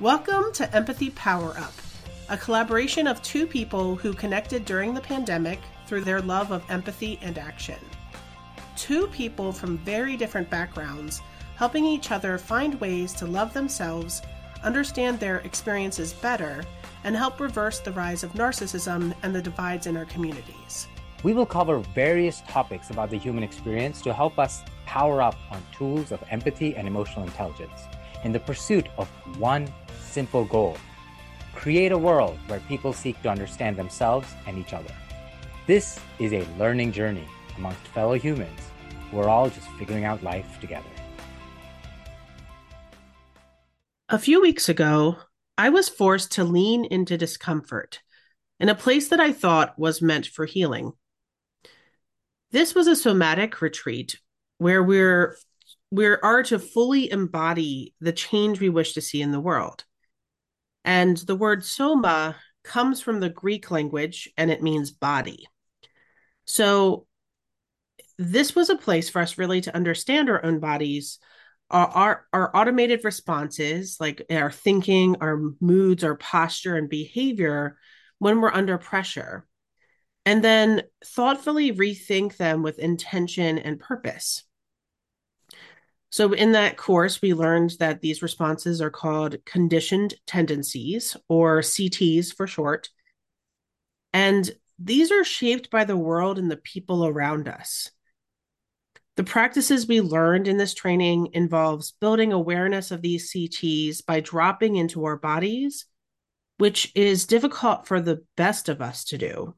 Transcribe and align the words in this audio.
Welcome 0.00 0.52
to 0.52 0.76
Empathy 0.76 1.10
Power 1.10 1.58
Up, 1.58 1.72
a 2.28 2.36
collaboration 2.36 3.08
of 3.08 3.20
two 3.20 3.48
people 3.48 3.96
who 3.96 4.14
connected 4.14 4.64
during 4.64 4.94
the 4.94 5.00
pandemic 5.00 5.58
through 5.88 6.02
their 6.02 6.20
love 6.22 6.52
of 6.52 6.62
empathy 6.70 7.18
and 7.20 7.36
action. 7.36 7.80
Two 8.76 9.08
people 9.08 9.50
from 9.50 9.76
very 9.78 10.16
different 10.16 10.48
backgrounds 10.48 11.20
helping 11.56 11.84
each 11.84 12.12
other 12.12 12.38
find 12.38 12.80
ways 12.80 13.12
to 13.14 13.26
love 13.26 13.52
themselves, 13.52 14.22
understand 14.62 15.18
their 15.18 15.38
experiences 15.38 16.12
better, 16.12 16.62
and 17.02 17.16
help 17.16 17.40
reverse 17.40 17.80
the 17.80 17.90
rise 17.90 18.22
of 18.22 18.34
narcissism 18.34 19.12
and 19.24 19.34
the 19.34 19.42
divides 19.42 19.88
in 19.88 19.96
our 19.96 20.04
communities. 20.04 20.86
We 21.24 21.34
will 21.34 21.44
cover 21.44 21.80
various 21.96 22.42
topics 22.46 22.90
about 22.90 23.10
the 23.10 23.18
human 23.18 23.42
experience 23.42 24.00
to 24.02 24.12
help 24.12 24.38
us 24.38 24.62
power 24.86 25.20
up 25.20 25.34
on 25.50 25.60
tools 25.76 26.12
of 26.12 26.22
empathy 26.30 26.76
and 26.76 26.86
emotional 26.86 27.24
intelligence 27.24 27.80
in 28.24 28.30
the 28.30 28.40
pursuit 28.40 28.86
of 28.96 29.08
one 29.38 29.68
simple 30.08 30.44
goal 30.44 30.76
create 31.54 31.90
a 31.90 31.98
world 31.98 32.38
where 32.46 32.60
people 32.60 32.92
seek 32.92 33.20
to 33.22 33.28
understand 33.28 33.76
themselves 33.76 34.28
and 34.46 34.56
each 34.58 34.72
other. 34.72 34.94
This 35.66 35.98
is 36.20 36.32
a 36.32 36.46
learning 36.56 36.92
journey 36.92 37.26
amongst 37.56 37.80
fellow 37.88 38.14
humans. 38.14 38.60
We're 39.12 39.28
all 39.28 39.50
just 39.50 39.68
figuring 39.70 40.04
out 40.04 40.22
life 40.22 40.60
together. 40.60 40.86
A 44.08 44.18
few 44.18 44.40
weeks 44.40 44.68
ago, 44.68 45.16
I 45.58 45.70
was 45.70 45.88
forced 45.88 46.32
to 46.32 46.44
lean 46.44 46.84
into 46.84 47.18
discomfort 47.18 48.00
in 48.60 48.68
a 48.68 48.74
place 48.74 49.08
that 49.08 49.20
I 49.20 49.32
thought 49.32 49.78
was 49.78 50.00
meant 50.00 50.26
for 50.26 50.46
healing. 50.46 50.92
This 52.52 52.74
was 52.74 52.86
a 52.86 52.96
somatic 52.96 53.60
retreat 53.60 54.18
where 54.58 54.82
we're 54.82 55.36
we 55.90 56.06
are 56.06 56.42
to 56.44 56.58
fully 56.58 57.10
embody 57.10 57.94
the 58.00 58.12
change 58.12 58.60
we 58.60 58.68
wish 58.68 58.92
to 58.92 59.00
see 59.00 59.22
in 59.22 59.32
the 59.32 59.40
world. 59.40 59.84
And 60.88 61.18
the 61.18 61.36
word 61.36 61.66
soma 61.66 62.34
comes 62.64 63.02
from 63.02 63.20
the 63.20 63.28
Greek 63.28 63.70
language 63.70 64.30
and 64.38 64.50
it 64.50 64.62
means 64.62 64.90
body. 64.90 65.46
So 66.46 67.06
this 68.16 68.56
was 68.56 68.70
a 68.70 68.76
place 68.76 69.10
for 69.10 69.20
us 69.20 69.36
really 69.36 69.60
to 69.60 69.76
understand 69.76 70.30
our 70.30 70.42
own 70.42 70.60
bodies, 70.60 71.18
our, 71.68 71.88
our, 71.88 72.26
our 72.32 72.56
automated 72.56 73.04
responses, 73.04 73.98
like 74.00 74.22
our 74.30 74.50
thinking, 74.50 75.16
our 75.20 75.38
moods, 75.60 76.04
our 76.04 76.16
posture, 76.16 76.76
and 76.76 76.88
behavior 76.88 77.76
when 78.18 78.40
we're 78.40 78.50
under 78.50 78.78
pressure. 78.78 79.46
And 80.24 80.42
then 80.42 80.84
thoughtfully 81.04 81.70
rethink 81.70 82.38
them 82.38 82.62
with 82.62 82.78
intention 82.78 83.58
and 83.58 83.78
purpose. 83.78 84.44
So, 86.10 86.32
in 86.32 86.52
that 86.52 86.76
course, 86.76 87.20
we 87.20 87.34
learned 87.34 87.74
that 87.80 88.00
these 88.00 88.22
responses 88.22 88.80
are 88.80 88.90
called 88.90 89.44
conditioned 89.44 90.14
tendencies, 90.26 91.16
or 91.28 91.60
CTs 91.60 92.34
for 92.34 92.46
short. 92.46 92.88
And 94.12 94.50
these 94.78 95.12
are 95.12 95.24
shaped 95.24 95.70
by 95.70 95.84
the 95.84 95.96
world 95.96 96.38
and 96.38 96.50
the 96.50 96.56
people 96.56 97.06
around 97.06 97.48
us. 97.48 97.90
The 99.16 99.24
practices 99.24 99.88
we 99.88 100.00
learned 100.00 100.46
in 100.46 100.58
this 100.58 100.74
training 100.74 101.30
involves 101.32 101.90
building 101.90 102.32
awareness 102.32 102.90
of 102.90 103.02
these 103.02 103.32
CTs 103.32 104.06
by 104.06 104.20
dropping 104.20 104.76
into 104.76 105.04
our 105.04 105.16
bodies, 105.16 105.86
which 106.58 106.92
is 106.94 107.26
difficult 107.26 107.86
for 107.86 108.00
the 108.00 108.24
best 108.36 108.68
of 108.68 108.80
us 108.80 109.04
to 109.06 109.18
do. 109.18 109.56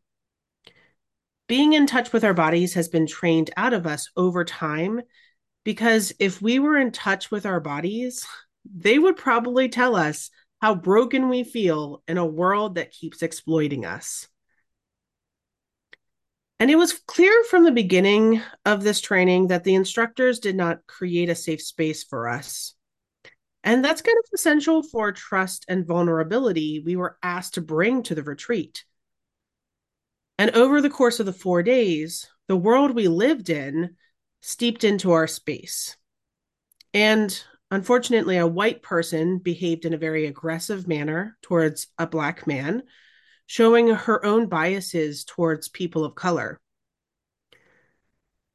Being 1.47 1.75
in 1.75 1.87
touch 1.87 2.13
with 2.13 2.25
our 2.25 2.33
bodies 2.33 2.75
has 2.75 2.89
been 2.89 3.07
trained 3.07 3.51
out 3.57 3.75
of 3.75 3.87
us 3.87 4.09
over 4.17 4.45
time 4.45 5.03
because 5.65 6.13
if 6.19 6.41
we 6.41 6.59
were 6.59 6.79
in 6.79 6.93
touch 6.93 7.31
with 7.31 7.47
our 7.47 7.61
bodies, 7.61 8.27
they 8.65 8.99
would 8.99 9.17
probably 9.17 9.69
tell 9.69 9.97
us 9.97 10.31
how 10.61 10.75
broken 10.75 11.29
we 11.29 11.45
feel 11.45 12.03
in 12.07 12.19
a 12.19 12.27
world 12.27 12.75
that 12.75 12.93
keeps 12.93 13.23
exploiting 13.23 13.85
us. 13.85 14.29
And 16.59 16.71
it 16.71 16.77
was 16.77 17.01
clear 17.07 17.45
from 17.45 17.65
the 17.65 17.73
beginning 17.73 18.43
of 18.67 18.83
this 18.83 19.01
training 19.01 19.47
that 19.47 19.65
the 19.65 19.75
instructors 19.75 20.41
did 20.41 20.57
not 20.57 20.87
create 20.87 21.31
a 21.31 21.35
safe 21.35 21.63
space 21.63 22.05
for 22.05 22.29
us. 22.29 22.75
And 23.65 23.83
that's 23.83 24.03
kind 24.03 24.17
of 24.19 24.29
essential 24.35 24.83
for 24.83 25.13
trust 25.13 25.65
and 25.69 25.87
vulnerability 25.87 26.83
we 26.85 26.97
were 26.97 27.17
asked 27.23 27.55
to 27.55 27.63
bring 27.63 28.03
to 28.05 28.15
the 28.15 28.23
retreat. 28.23 28.85
And 30.39 30.51
over 30.53 30.81
the 30.81 30.91
course 30.91 31.21
of 31.21 31.27
the 31.27 31.33
four 31.33 31.63
days, 31.63 32.27
the 32.47 32.57
world 32.57 32.95
we 32.95 33.09
lived 33.09 33.51
in 33.51 33.97
steeped 34.41 34.85
into 34.85 35.13
our 35.13 35.27
space. 35.27 35.97
And 36.93 37.43
unfortunately, 37.71 38.37
a 38.37 38.47
white 38.47 38.83
person 38.83 39.39
behaved 39.39 39.85
in 39.85 39.95
a 39.95 39.99
very 39.99 40.27
aggressive 40.27 40.89
manner 40.89 41.37
towards 41.43 41.87
a 41.99 42.07
black 42.07 42.47
man, 42.47 42.83
showing 43.47 43.89
her 43.89 44.25
own 44.25 44.47
biases 44.47 45.25
towards 45.25 45.69
people 45.69 46.05
of 46.05 46.15
color. 46.15 46.61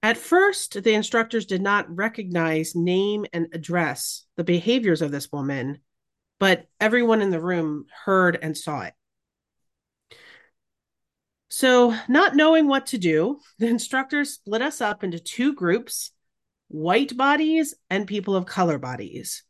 At 0.03 0.17
first, 0.17 0.83
the 0.83 0.93
instructors 0.93 1.47
did 1.47 1.61
not 1.61 1.93
recognize, 1.95 2.75
name, 2.75 3.25
and 3.33 3.47
address 3.53 4.25
the 4.35 4.43
behaviors 4.43 5.01
of 5.01 5.11
this 5.11 5.31
woman, 5.31 5.79
but 6.39 6.67
everyone 6.79 7.21
in 7.21 7.31
the 7.31 7.41
room 7.41 7.85
heard 8.05 8.37
and 8.41 8.55
saw 8.55 8.81
it. 8.81 8.93
So, 11.55 11.97
not 12.09 12.35
knowing 12.35 12.67
what 12.67 12.87
to 12.87 12.97
do, 12.97 13.39
the 13.59 13.67
instructors 13.67 14.33
split 14.33 14.61
us 14.61 14.81
up 14.81 15.05
into 15.05 15.19
two 15.19 15.53
groups 15.53 16.11
white 16.67 17.15
bodies 17.15 17.73
and 17.89 18.05
people 18.05 18.35
of 18.35 18.45
color 18.45 18.77
bodies. 18.77 19.43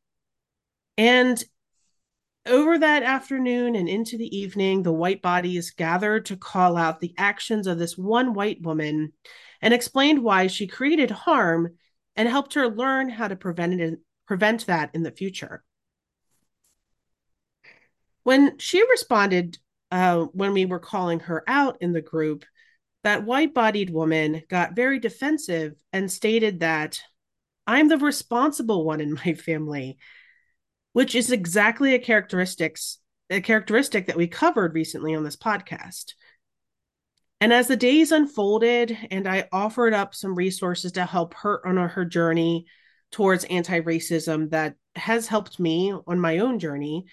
And 1.00 1.44
over 2.46 2.78
that 2.78 3.02
afternoon 3.02 3.76
and 3.76 3.90
into 3.90 4.20
the 4.20 4.38
evening, 4.38 4.84
the 4.84 4.94
white 4.94 5.24
bodies 5.24 5.72
gathered 5.72 6.28
to 6.28 6.38
call 6.38 6.78
out 6.78 7.00
the 7.00 7.16
actions 7.18 7.66
of 7.66 7.80
this 7.80 7.98
one 7.98 8.36
white 8.36 8.62
woman 8.62 9.14
and 9.60 9.74
explained 9.74 10.24
why 10.24 10.46
she 10.46 10.68
created 10.68 11.10
harm 11.10 11.76
and 12.16 12.30
helped 12.30 12.54
her 12.54 12.68
learn 12.68 13.10
how 13.10 13.28
to 13.28 13.36
prevent 13.36 13.82
it, 13.82 14.00
prevent 14.28 14.68
that 14.68 14.92
in 14.94 15.02
the 15.02 15.10
future. 15.10 15.64
When 18.22 18.60
she 18.60 18.88
responded 18.88 19.58
uh, 19.96 20.26
when 20.34 20.52
we 20.52 20.66
were 20.66 20.80
calling 20.80 21.22
her 21.22 21.42
out 21.48 21.78
in 21.80 21.94
the 21.94 22.02
group, 22.02 22.44
that 23.04 23.24
white 23.24 23.54
bodied 23.54 23.90
woman 23.90 24.44
got 24.50 24.76
very 24.76 25.00
defensive 25.00 25.74
and 25.94 26.12
stated 26.12 26.60
that 26.60 27.00
I'm 27.66 27.88
the 27.88 27.98
responsible 27.98 28.84
one 28.84 29.00
in 29.00 29.14
my 29.14 29.36
family, 29.36 29.98
which 30.92 31.16
is 31.16 31.32
exactly 31.32 31.96
a 31.96 32.00
characteristics 32.00 33.00
a 33.30 33.40
characteristic 33.40 34.08
that 34.08 34.18
we 34.18 34.28
covered 34.28 34.76
recently 34.76 35.16
on 35.16 35.24
this 35.24 35.38
podcast. 35.38 36.14
And 37.42 37.54
as 37.54 37.68
the 37.68 37.78
days 37.78 38.12
unfolded 38.12 38.96
and 39.10 39.28
I 39.28 39.48
offered 39.52 39.94
up 39.94 40.14
some 40.14 40.36
resources 40.36 40.92
to 40.92 41.06
help 41.06 41.34
her 41.36 41.66
on 41.66 41.78
her 41.78 42.06
journey 42.06 42.68
towards 43.12 43.46
anti-racism 43.46 44.52
that 44.52 44.76
has 44.96 45.26
helped 45.26 45.60
me 45.60 45.92
on 46.06 46.20
my 46.20 46.38
own 46.40 46.60
journey, 46.60 47.06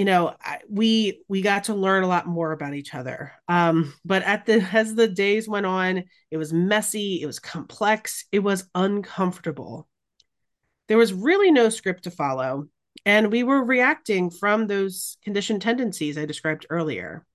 you 0.00 0.06
know 0.06 0.34
we 0.66 1.20
we 1.28 1.42
got 1.42 1.64
to 1.64 1.74
learn 1.74 2.04
a 2.04 2.08
lot 2.08 2.26
more 2.26 2.52
about 2.52 2.72
each 2.72 2.94
other. 2.94 3.32
Um 3.48 3.92
but 4.02 4.22
at 4.22 4.46
the 4.46 4.62
as 4.72 4.94
the 4.94 5.06
days 5.06 5.46
went 5.46 5.66
on 5.66 6.04
it 6.30 6.38
was 6.38 6.54
messy 6.54 7.20
it 7.20 7.26
was 7.26 7.38
complex 7.38 8.24
it 8.32 8.38
was 8.38 8.64
uncomfortable. 8.74 9.90
There 10.88 10.96
was 10.96 11.12
really 11.12 11.50
no 11.50 11.68
script 11.68 12.04
to 12.04 12.10
follow 12.10 12.68
and 13.04 13.30
we 13.30 13.42
were 13.42 13.62
reacting 13.62 14.30
from 14.30 14.66
those 14.66 15.18
conditioned 15.22 15.60
tendencies 15.60 16.16
i 16.16 16.24
described 16.24 16.64
earlier. 16.70 17.26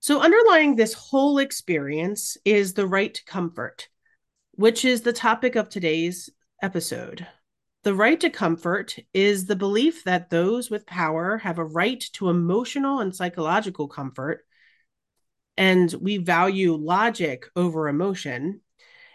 So 0.00 0.22
underlying 0.22 0.76
this 0.76 0.94
whole 0.94 1.36
experience 1.36 2.38
is 2.46 2.72
the 2.72 2.86
right 2.86 3.12
to 3.12 3.24
comfort 3.26 3.88
which 4.52 4.86
is 4.86 5.02
the 5.02 5.12
topic 5.12 5.56
of 5.56 5.68
today's 5.68 6.30
episode 6.62 7.26
the 7.86 7.94
right 7.94 8.18
to 8.18 8.30
comfort 8.30 8.96
is 9.14 9.46
the 9.46 9.54
belief 9.54 10.02
that 10.02 10.28
those 10.28 10.68
with 10.68 10.86
power 10.86 11.38
have 11.38 11.60
a 11.60 11.64
right 11.64 12.00
to 12.14 12.28
emotional 12.28 12.98
and 12.98 13.14
psychological 13.14 13.86
comfort, 13.86 14.44
and 15.56 15.94
we 16.00 16.16
value 16.16 16.74
logic 16.74 17.46
over 17.54 17.88
emotion. 17.88 18.60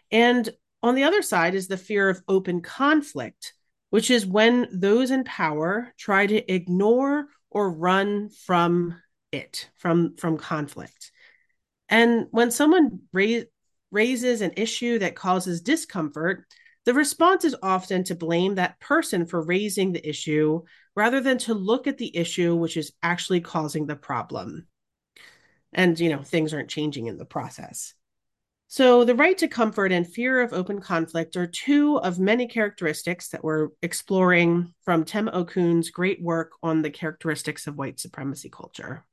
And 0.09 0.49
on 0.81 0.95
the 0.95 1.03
other 1.03 1.21
side 1.21 1.53
is 1.53 1.67
the 1.67 1.75
fear 1.75 2.07
of 2.07 2.21
open 2.29 2.61
conflict, 2.61 3.53
which 3.89 4.09
is 4.09 4.25
when 4.25 4.69
those 4.71 5.11
in 5.11 5.25
power 5.25 5.93
try 5.97 6.25
to 6.25 6.49
ignore 6.49 7.25
or 7.49 7.73
run 7.73 8.29
from 8.29 8.95
it, 9.33 9.69
from, 9.79 10.15
from 10.15 10.37
conflict. 10.37 11.11
And 11.89 12.27
when 12.31 12.51
someone 12.51 13.01
ra- 13.11 13.41
raises 13.91 14.39
an 14.39 14.53
issue 14.55 14.99
that 14.99 15.15
causes 15.15 15.59
discomfort, 15.59 16.45
the 16.85 16.93
response 16.93 17.45
is 17.45 17.55
often 17.61 18.03
to 18.05 18.15
blame 18.15 18.55
that 18.55 18.79
person 18.79 19.25
for 19.25 19.41
raising 19.41 19.91
the 19.91 20.07
issue 20.07 20.63
rather 20.95 21.21
than 21.21 21.37
to 21.39 21.53
look 21.53 21.87
at 21.87 21.97
the 21.97 22.15
issue 22.15 22.55
which 22.55 22.77
is 22.77 22.91
actually 23.03 23.41
causing 23.41 23.85
the 23.85 23.95
problem. 23.95 24.67
And, 25.73 25.99
you 25.99 26.09
know, 26.09 26.21
things 26.21 26.53
aren't 26.53 26.69
changing 26.69 27.07
in 27.07 27.17
the 27.17 27.25
process. 27.25 27.93
So, 28.67 29.03
the 29.03 29.15
right 29.15 29.37
to 29.37 29.49
comfort 29.49 29.91
and 29.91 30.07
fear 30.07 30.41
of 30.41 30.53
open 30.53 30.79
conflict 30.79 31.35
are 31.35 31.45
two 31.45 31.97
of 31.97 32.19
many 32.19 32.47
characteristics 32.47 33.29
that 33.29 33.43
we're 33.43 33.69
exploring 33.81 34.73
from 34.85 35.03
Tema 35.03 35.31
Okun's 35.31 35.89
great 35.89 36.21
work 36.21 36.53
on 36.63 36.81
the 36.81 36.89
characteristics 36.89 37.67
of 37.67 37.77
white 37.77 37.99
supremacy 37.99 38.49
culture. 38.49 39.05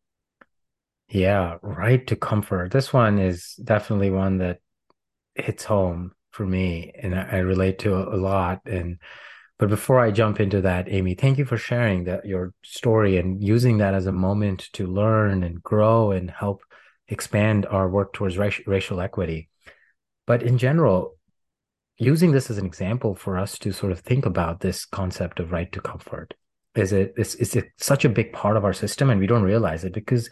Yeah, 1.08 1.56
right 1.62 2.06
to 2.06 2.16
comfort. 2.16 2.70
This 2.70 2.92
one 2.92 3.18
is 3.18 3.54
definitely 3.62 4.10
one 4.10 4.38
that 4.38 4.60
hits 5.34 5.64
home 5.64 6.12
for 6.30 6.46
me 6.46 6.92
and 7.00 7.14
I, 7.14 7.28
I 7.32 7.36
relate 7.38 7.78
to 7.80 7.94
a, 7.94 8.16
a 8.16 8.18
lot. 8.18 8.60
And 8.66 8.98
but 9.58 9.68
before 9.68 9.98
I 10.00 10.10
jump 10.10 10.40
into 10.40 10.60
that, 10.62 10.88
Amy, 10.88 11.14
thank 11.14 11.38
you 11.38 11.44
for 11.44 11.56
sharing 11.56 12.04
that 12.04 12.24
your 12.24 12.52
story 12.62 13.18
and 13.18 13.42
using 13.42 13.78
that 13.78 13.94
as 13.94 14.06
a 14.06 14.12
moment 14.12 14.68
to 14.74 14.86
learn 14.86 15.42
and 15.42 15.62
grow 15.62 16.12
and 16.12 16.30
help 16.30 16.62
expand 17.08 17.66
our 17.66 17.88
work 17.88 18.12
towards 18.12 18.38
racial, 18.38 18.64
racial 18.66 19.00
equity. 19.00 19.48
But 20.26 20.42
in 20.42 20.58
general, 20.58 21.16
using 21.96 22.30
this 22.30 22.50
as 22.50 22.58
an 22.58 22.66
example 22.66 23.14
for 23.14 23.36
us 23.36 23.58
to 23.58 23.72
sort 23.72 23.92
of 23.92 24.00
think 24.00 24.26
about 24.26 24.60
this 24.60 24.84
concept 24.84 25.40
of 25.40 25.50
right 25.50 25.70
to 25.72 25.80
comfort 25.80 26.34
is 26.74 26.92
it 26.92 27.14
is, 27.16 27.34
is 27.36 27.56
it 27.56 27.70
such 27.78 28.04
a 28.04 28.08
big 28.08 28.32
part 28.32 28.56
of 28.56 28.64
our 28.64 28.72
system 28.72 29.10
and 29.10 29.18
we 29.18 29.26
don't 29.26 29.42
realize 29.42 29.84
it 29.84 29.92
because 29.92 30.30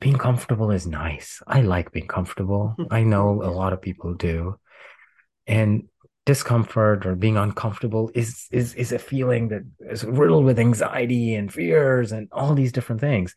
being 0.00 0.16
comfortable 0.16 0.70
is 0.70 0.86
nice. 0.86 1.40
I 1.46 1.62
like 1.62 1.92
being 1.92 2.08
comfortable. 2.08 2.74
I 2.90 3.04
know 3.04 3.42
a 3.42 3.50
lot 3.50 3.72
of 3.72 3.82
people 3.82 4.14
do. 4.14 4.58
And 5.46 5.88
discomfort 6.26 7.04
or 7.04 7.14
being 7.14 7.36
uncomfortable 7.36 8.10
is 8.14 8.46
is 8.50 8.74
is 8.74 8.92
a 8.92 8.98
feeling 8.98 9.48
that 9.48 9.62
is 9.90 10.04
riddled 10.04 10.44
with 10.44 10.58
anxiety 10.58 11.34
and 11.34 11.52
fears 11.52 12.12
and 12.12 12.28
all 12.32 12.54
these 12.54 12.72
different 12.72 13.00
things. 13.00 13.34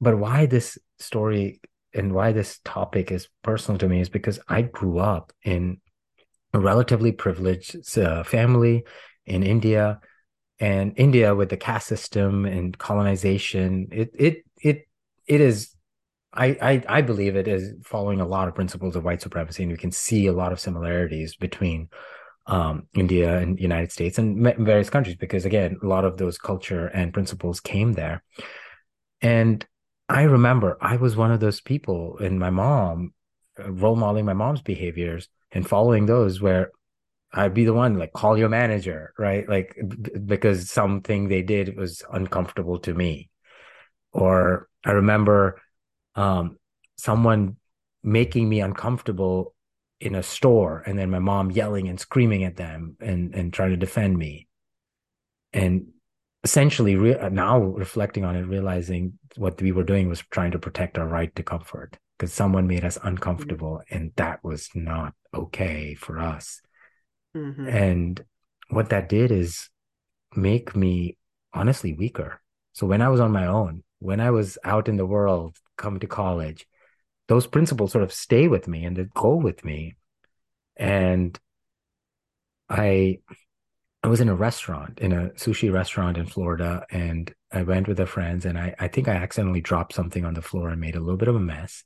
But 0.00 0.18
why 0.18 0.46
this 0.46 0.78
story 0.98 1.60
and 1.94 2.12
why 2.12 2.32
this 2.32 2.60
topic 2.64 3.10
is 3.10 3.28
personal 3.42 3.78
to 3.78 3.88
me 3.88 4.00
is 4.00 4.08
because 4.08 4.38
I 4.48 4.62
grew 4.62 4.98
up 4.98 5.32
in 5.42 5.80
a 6.52 6.60
relatively 6.60 7.12
privileged 7.12 7.98
uh, 7.98 8.22
family 8.22 8.84
in 9.26 9.42
India, 9.42 10.00
and 10.58 10.92
India 10.96 11.34
with 11.34 11.48
the 11.48 11.56
caste 11.56 11.86
system 11.86 12.44
and 12.44 12.76
colonization, 12.76 13.88
it 13.90 14.10
it 14.14 14.44
it 14.62 14.88
it 15.26 15.40
is. 15.40 15.74
I, 16.32 16.82
I 16.88 17.00
believe 17.02 17.34
it 17.34 17.48
is 17.48 17.74
following 17.84 18.20
a 18.20 18.26
lot 18.26 18.48
of 18.48 18.54
principles 18.54 18.94
of 18.94 19.04
white 19.04 19.20
supremacy, 19.20 19.64
and 19.64 19.72
we 19.72 19.78
can 19.78 19.90
see 19.90 20.26
a 20.26 20.32
lot 20.32 20.52
of 20.52 20.60
similarities 20.60 21.34
between 21.34 21.88
um, 22.46 22.86
India 22.94 23.38
and 23.38 23.58
United 23.58 23.92
States 23.92 24.18
and 24.18 24.42
various 24.58 24.90
countries 24.90 25.16
because 25.16 25.44
again, 25.44 25.76
a 25.82 25.86
lot 25.86 26.04
of 26.04 26.16
those 26.16 26.38
culture 26.38 26.86
and 26.86 27.12
principles 27.12 27.60
came 27.60 27.92
there. 27.92 28.22
And 29.20 29.64
I 30.08 30.22
remember 30.22 30.76
I 30.80 30.96
was 30.96 31.16
one 31.16 31.32
of 31.32 31.40
those 31.40 31.60
people, 31.60 32.18
and 32.18 32.38
my 32.38 32.50
mom 32.50 33.12
uh, 33.58 33.70
role 33.72 33.96
modeling 33.96 34.24
my 34.24 34.32
mom's 34.32 34.62
behaviors 34.62 35.28
and 35.52 35.68
following 35.68 36.06
those 36.06 36.40
where 36.40 36.70
I'd 37.32 37.54
be 37.54 37.64
the 37.64 37.74
one 37.74 37.98
like 37.98 38.12
call 38.12 38.38
your 38.38 38.48
manager, 38.48 39.12
right? 39.18 39.48
Like 39.48 39.76
b- 39.86 40.18
because 40.24 40.70
something 40.70 41.28
they 41.28 41.42
did 41.42 41.76
was 41.76 42.02
uncomfortable 42.12 42.78
to 42.80 42.94
me. 42.94 43.30
Or 44.12 44.68
I 44.84 44.92
remember 44.92 45.60
um, 46.20 46.56
someone 46.96 47.56
making 48.02 48.48
me 48.48 48.60
uncomfortable 48.60 49.54
in 50.00 50.14
a 50.14 50.22
store 50.22 50.82
and 50.86 50.98
then 50.98 51.10
my 51.10 51.18
mom 51.18 51.50
yelling 51.50 51.88
and 51.88 52.00
screaming 52.00 52.44
at 52.44 52.56
them 52.56 52.96
and 53.00 53.34
and 53.34 53.52
trying 53.52 53.70
to 53.70 53.76
defend 53.76 54.16
me. 54.16 54.48
And 55.52 55.88
essentially 56.44 56.96
re- 56.96 57.28
now 57.30 57.58
reflecting 57.58 58.24
on 58.24 58.36
it 58.36 58.42
realizing 58.42 59.18
what 59.36 59.60
we 59.60 59.72
were 59.72 59.84
doing 59.84 60.08
was 60.08 60.22
trying 60.30 60.50
to 60.50 60.58
protect 60.58 60.98
our 60.98 61.06
right 61.06 61.34
to 61.34 61.42
comfort 61.42 61.98
because 62.18 62.32
someone 62.32 62.66
made 62.66 62.84
us 62.84 62.98
uncomfortable 63.02 63.82
mm-hmm. 63.84 63.94
and 63.94 64.12
that 64.16 64.42
was 64.42 64.70
not 64.74 65.12
okay 65.34 65.94
for 65.94 66.18
us 66.18 66.62
mm-hmm. 67.36 67.68
and 67.68 68.24
what 68.70 68.88
that 68.88 69.08
did 69.08 69.30
is 69.30 69.68
make 70.34 70.74
me 70.74 71.16
honestly 71.52 71.92
weaker 71.92 72.40
so 72.72 72.86
when 72.86 73.02
i 73.02 73.08
was 73.08 73.20
on 73.20 73.30
my 73.30 73.46
own 73.46 73.82
when 74.00 74.20
i 74.20 74.30
was 74.30 74.58
out 74.64 74.88
in 74.88 74.96
the 74.96 75.06
world 75.06 75.56
coming 75.76 76.00
to 76.00 76.06
college 76.06 76.66
those 77.28 77.46
principles 77.46 77.92
sort 77.92 78.04
of 78.04 78.12
stay 78.12 78.48
with 78.48 78.66
me 78.66 78.84
and 78.84 78.96
they 78.96 79.06
go 79.14 79.36
with 79.36 79.64
me 79.64 79.94
and 80.76 81.38
i 82.68 83.18
I 84.02 84.08
was 84.08 84.20
in 84.20 84.30
a 84.30 84.34
restaurant, 84.34 84.98
in 84.98 85.12
a 85.12 85.28
sushi 85.30 85.70
restaurant 85.70 86.16
in 86.16 86.24
Florida, 86.24 86.86
and 86.90 87.32
I 87.52 87.62
went 87.62 87.86
with 87.86 88.00
a 88.00 88.06
friends, 88.06 88.46
and 88.46 88.58
I, 88.58 88.74
I 88.78 88.88
think 88.88 89.08
I 89.08 89.14
accidentally 89.14 89.60
dropped 89.60 89.92
something 89.92 90.24
on 90.24 90.32
the 90.32 90.42
floor 90.42 90.70
and 90.70 90.80
made 90.80 90.96
a 90.96 91.00
little 91.00 91.18
bit 91.18 91.28
of 91.28 91.36
a 91.36 91.40
mess. 91.40 91.84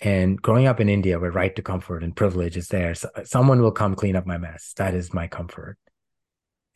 And 0.00 0.40
growing 0.42 0.66
up 0.66 0.80
in 0.80 0.88
India, 0.88 1.18
where 1.20 1.30
right 1.30 1.54
to 1.54 1.62
comfort 1.62 2.02
and 2.02 2.14
privilege 2.14 2.56
is 2.56 2.68
there, 2.68 2.94
so 2.94 3.08
someone 3.24 3.62
will 3.62 3.70
come 3.70 3.94
clean 3.94 4.16
up 4.16 4.26
my 4.26 4.36
mess. 4.36 4.72
That 4.76 4.94
is 4.94 5.14
my 5.14 5.28
comfort. 5.28 5.78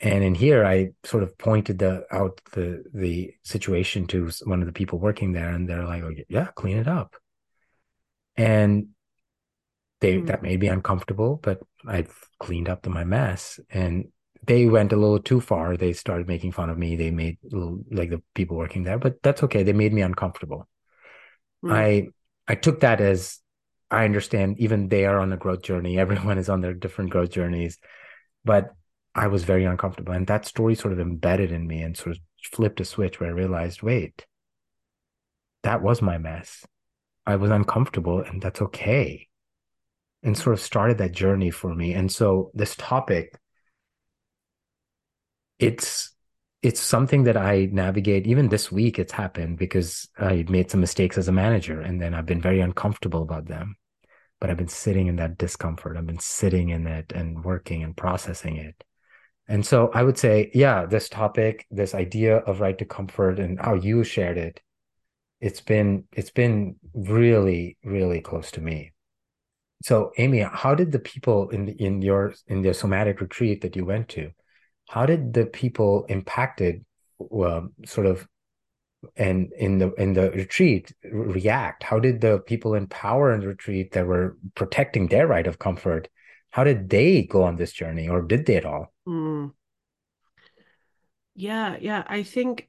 And 0.03 0.25
in 0.25 0.35
here, 0.35 0.65
I 0.65 0.91
sort 1.05 1.23
of 1.23 1.37
pointed 1.37 1.79
the 1.79 2.05
out 2.11 2.41
the 2.53 2.83
the 2.95 3.35
situation 3.43 4.07
to 4.09 4.31
one 4.45 4.61
of 4.61 4.67
the 4.67 4.73
people 4.73 4.99
working 4.99 5.33
there, 5.33 5.51
and 5.51 5.69
they're 5.69 5.85
like, 5.85 6.03
oh, 6.03 6.15
"Yeah, 6.29 6.47
clean 6.55 6.79
it 6.79 6.89
up." 6.89 7.17
And 8.37 8.89
they 10.01 10.17
mm-hmm. 10.17 10.27
that 10.27 10.43
made 10.43 10.61
me 10.61 10.69
uncomfortable, 10.69 11.39
but 11.43 11.61
I 11.87 12.07
cleaned 12.39 12.71
up 12.71 12.83
the, 12.83 12.89
my 12.91 13.05
mess, 13.05 13.61
and 13.69 14.07
they 14.47 14.67
went 14.67 14.93
a 14.93 14.97
little 14.97 15.21
too 15.21 15.41
far. 15.41 15.77
They 15.77 15.93
started 15.93 16.27
making 16.27 16.53
fun 16.53 16.71
of 16.71 16.79
me. 16.79 16.97
They 16.97 17.11
made 17.11 17.37
little, 17.43 17.81
like 17.91 18.09
the 18.09 18.23
people 18.35 18.57
working 18.57 18.85
there, 18.85 18.99
but 18.99 19.23
that's 19.23 19.43
okay. 19.45 19.63
They 19.63 19.75
made 19.75 19.93
me 19.93 20.01
uncomfortable. 20.01 20.67
Mm. 21.63 21.73
I 21.73 22.09
I 22.49 22.55
took 22.55 22.81
that 22.81 23.03
as 23.03 23.39
I 23.91 24.07
understand. 24.07 24.59
Even 24.61 24.89
they 24.89 25.05
are 25.05 25.21
on 25.21 25.33
a 25.35 25.37
growth 25.37 25.63
journey. 25.63 25.99
Everyone 26.07 26.39
is 26.39 26.49
on 26.49 26.63
their 26.63 26.73
different 26.73 27.11
growth 27.11 27.31
journeys, 27.31 27.79
but 28.47 28.75
I 29.15 29.27
was 29.27 29.45
very 29.45 29.65
uncomfortable, 29.65 30.13
and 30.13 30.27
that 30.29 30.47
story 30.47 30.75
sort 30.75 30.93
of 30.93 31.01
embedded 31.01 31.53
in 31.53 31.67
me 31.67 31.83
and 31.83 31.97
sort 31.97 32.17
of 32.17 32.23
flipped 32.53 32.81
a 32.81 32.85
switch 32.85 33.19
where 33.19 33.31
I 33.31 33.33
realized, 33.33 33.83
wait, 33.83 34.27
that 35.63 35.83
was 35.83 36.01
my 36.01 36.19
mess. 36.19 36.65
I 37.27 37.37
was 37.37 37.51
uncomfortable, 37.51 38.21
and 38.23 38.41
that's 38.41 38.63
okay. 38.63 39.29
And 40.23 40.37
sort 40.37 40.55
of 40.55 40.61
started 40.61 40.99
that 40.99 41.13
journey 41.13 41.51
for 41.51 41.75
me. 41.75 41.95
And 41.95 42.11
so 42.11 42.51
this 42.55 42.77
topic 42.77 43.41
it's 45.61 46.15
it's 46.63 46.81
something 46.81 47.25
that 47.25 47.37
I 47.37 47.69
navigate. 47.73 48.27
Even 48.27 48.49
this 48.49 48.71
week, 48.71 48.99
it's 48.99 49.13
happened 49.13 49.59
because 49.59 50.09
I 50.19 50.45
made 50.49 50.71
some 50.71 50.81
mistakes 50.81 51.17
as 51.17 51.29
a 51.29 51.33
manager, 51.33 51.81
and 51.81 52.01
then 52.03 52.13
I've 52.13 52.27
been 52.27 52.43
very 52.43 52.61
uncomfortable 52.61 53.23
about 53.23 53.47
them. 53.47 53.77
But 54.41 54.51
I've 54.51 54.57
been 54.57 54.69
sitting 54.69 55.07
in 55.07 55.17
that 55.17 55.39
discomfort. 55.39 55.97
I've 55.97 56.07
been 56.07 56.19
sitting 56.19 56.71
in 56.71 56.87
it 56.87 57.13
and 57.15 57.45
working 57.45 57.83
and 57.83 57.97
processing 57.97 58.57
it. 58.57 58.83
And 59.51 59.67
so 59.67 59.91
I 59.93 60.03
would 60.03 60.17
say, 60.17 60.51
yeah, 60.55 60.87
this 60.87 61.09
topic, 61.11 61.67
this 61.71 61.95
idea 61.95 62.39
of 62.39 62.61
right 62.61 62.79
to 62.79 62.85
comfort, 62.87 63.39
and 63.39 63.61
how 63.61 63.75
you 63.75 64.05
shared 64.05 64.39
it, 64.39 64.61
it's 65.41 65.61
been 65.61 66.05
it's 66.13 66.31
been 66.31 66.77
really 66.95 67.77
really 67.85 68.21
close 68.21 68.51
to 68.53 68.63
me. 68.63 68.93
So, 69.83 70.13
Amy, 70.19 70.41
how 70.41 70.75
did 70.75 70.93
the 70.93 70.99
people 70.99 71.51
in 71.51 71.67
the, 71.67 71.73
in 71.73 72.03
your 72.03 72.35
in 72.47 72.63
the 72.63 72.73
somatic 72.73 73.21
retreat 73.21 73.61
that 73.63 73.77
you 73.77 73.85
went 73.85 74.09
to? 74.11 74.31
how 74.91 75.07
did 75.07 75.33
the 75.33 75.47
people 75.47 76.05
impacted 76.09 76.85
sort 77.87 78.07
of 78.07 78.27
and 79.17 79.53
in 79.57 79.79
the 79.79 79.93
in 79.95 80.15
the 80.15 80.31
retreat 80.33 80.93
react 81.11 81.83
how 81.85 81.99
did 81.99 82.21
the 82.21 82.41
people 82.41 82.75
in 82.75 82.87
power 82.89 83.33
in 83.33 83.41
the 83.41 83.47
retreat 83.47 83.93
that 83.93 84.07
were 84.07 84.37
protecting 84.55 85.07
their 85.07 85.27
right 85.27 85.47
of 85.47 85.59
comfort 85.59 86.09
how 86.51 86.65
did 86.65 86.91
they 86.91 87.23
go 87.23 87.43
on 87.45 87.57
this 87.57 87.73
journey 87.73 88.09
or 88.09 88.23
did 88.23 88.47
they 88.47 88.57
at 88.57 88.67
all 88.67 88.93
mm. 89.09 89.51
yeah 91.35 91.77
yeah 91.81 92.05
i 92.07 92.23
think 92.23 92.69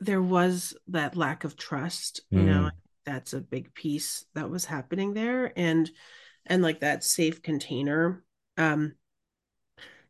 there 0.00 0.22
was 0.22 0.76
that 0.88 1.16
lack 1.16 1.44
of 1.44 1.56
trust 1.56 2.20
you 2.30 2.40
mm. 2.40 2.46
know 2.46 2.70
that's 3.04 3.32
a 3.32 3.40
big 3.40 3.72
piece 3.74 4.24
that 4.34 4.50
was 4.50 4.64
happening 4.64 5.14
there 5.14 5.52
and 5.56 5.90
and 6.46 6.62
like 6.62 6.80
that 6.80 7.04
safe 7.04 7.42
container 7.42 8.22
um 8.58 8.94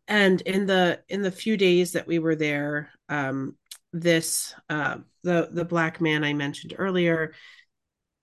and 0.09 0.41
in 0.43 0.67
the 0.67 1.01
in 1.09 1.23
the 1.23 1.31
few 1.31 1.57
days 1.57 1.93
that 1.93 2.07
we 2.07 2.19
were 2.19 2.37
there 2.37 2.91
um 3.09 3.57
this 3.93 4.55
uh 4.69 4.97
the 5.23 5.49
the 5.53 5.65
black 5.65 6.01
man 6.01 6.25
i 6.25 6.33
mentioned 6.33 6.75
earlier 6.77 7.33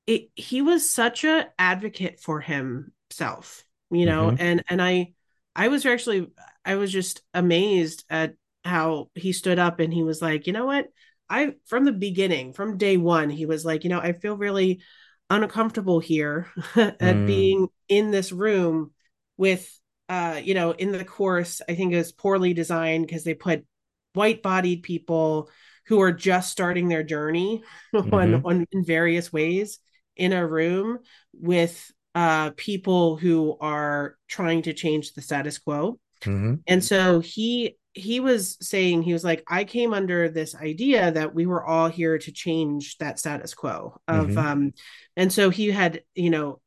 it, 0.05 0.29
he 0.35 0.61
was 0.61 0.89
such 0.89 1.23
a 1.23 1.47
advocate 1.57 2.19
for 2.19 2.41
himself 2.41 3.63
you 3.93 4.05
know 4.05 4.27
mm-hmm. 4.27 4.37
and 4.39 4.63
and 4.69 4.81
i 4.81 5.11
i 5.55 5.67
was 5.67 5.85
actually 5.85 6.27
i 6.65 6.75
was 6.75 6.91
just 6.91 7.21
amazed 7.33 8.03
at 8.09 8.35
how 8.65 9.09
he 9.15 9.33
stood 9.33 9.59
up 9.59 9.79
and 9.79 9.93
he 9.93 10.03
was 10.03 10.21
like 10.21 10.47
you 10.47 10.53
know 10.53 10.65
what 10.65 10.87
i 11.29 11.53
from 11.65 11.85
the 11.85 11.91
beginning 11.91 12.53
from 12.53 12.77
day 12.77 12.97
one 12.97 13.29
he 13.29 13.45
was 13.45 13.65
like 13.65 13.83
you 13.83 13.89
know 13.89 13.99
i 13.99 14.13
feel 14.13 14.37
really 14.37 14.81
uncomfortable 15.29 15.99
here 15.99 16.47
at 16.75 16.99
mm. 16.99 17.27
being 17.27 17.67
in 17.89 18.11
this 18.11 18.31
room 18.31 18.91
with 19.37 19.69
uh, 20.09 20.39
you 20.43 20.53
know, 20.53 20.71
in 20.71 20.91
the 20.91 21.05
course, 21.05 21.61
I 21.67 21.75
think 21.75 21.93
it 21.93 21.97
was 21.97 22.11
poorly 22.11 22.53
designed 22.53 23.07
because 23.07 23.23
they 23.23 23.33
put 23.33 23.65
white 24.13 24.43
bodied 24.43 24.83
people 24.83 25.49
who 25.87 26.01
are 26.01 26.11
just 26.11 26.51
starting 26.51 26.87
their 26.87 27.03
journey 27.03 27.63
mm-hmm. 27.95 28.13
on, 28.13 28.45
on 28.45 28.67
in 28.71 28.85
various 28.85 29.33
ways 29.33 29.79
in 30.15 30.33
a 30.33 30.45
room 30.45 30.99
with 31.33 31.91
uh, 32.15 32.51
people 32.51 33.17
who 33.17 33.57
are 33.59 34.15
trying 34.27 34.61
to 34.63 34.73
change 34.73 35.13
the 35.13 35.21
status 35.21 35.57
quo. 35.57 35.99
Mm-hmm. 36.21 36.55
And 36.67 36.83
so 36.83 37.19
he 37.19 37.77
he 37.95 38.19
was 38.19 38.57
saying 38.59 39.03
he 39.03 39.13
was 39.13 39.23
like 39.23 39.43
I 39.47 39.65
came 39.65 39.93
under 39.93 40.27
this 40.27 40.55
idea 40.55 41.11
that 41.11 41.35
we 41.35 41.45
were 41.45 41.63
all 41.63 41.89
here 41.89 42.17
to 42.17 42.31
change 42.31 42.97
that 42.97 43.19
status 43.19 43.53
quo 43.53 43.99
of 44.07 44.29
Mhm. 44.29 44.37
um 44.37 44.73
and 45.15 45.31
so 45.31 45.51
he 45.51 45.69
had 45.69 46.01
you 46.15 46.31
know 46.31 46.59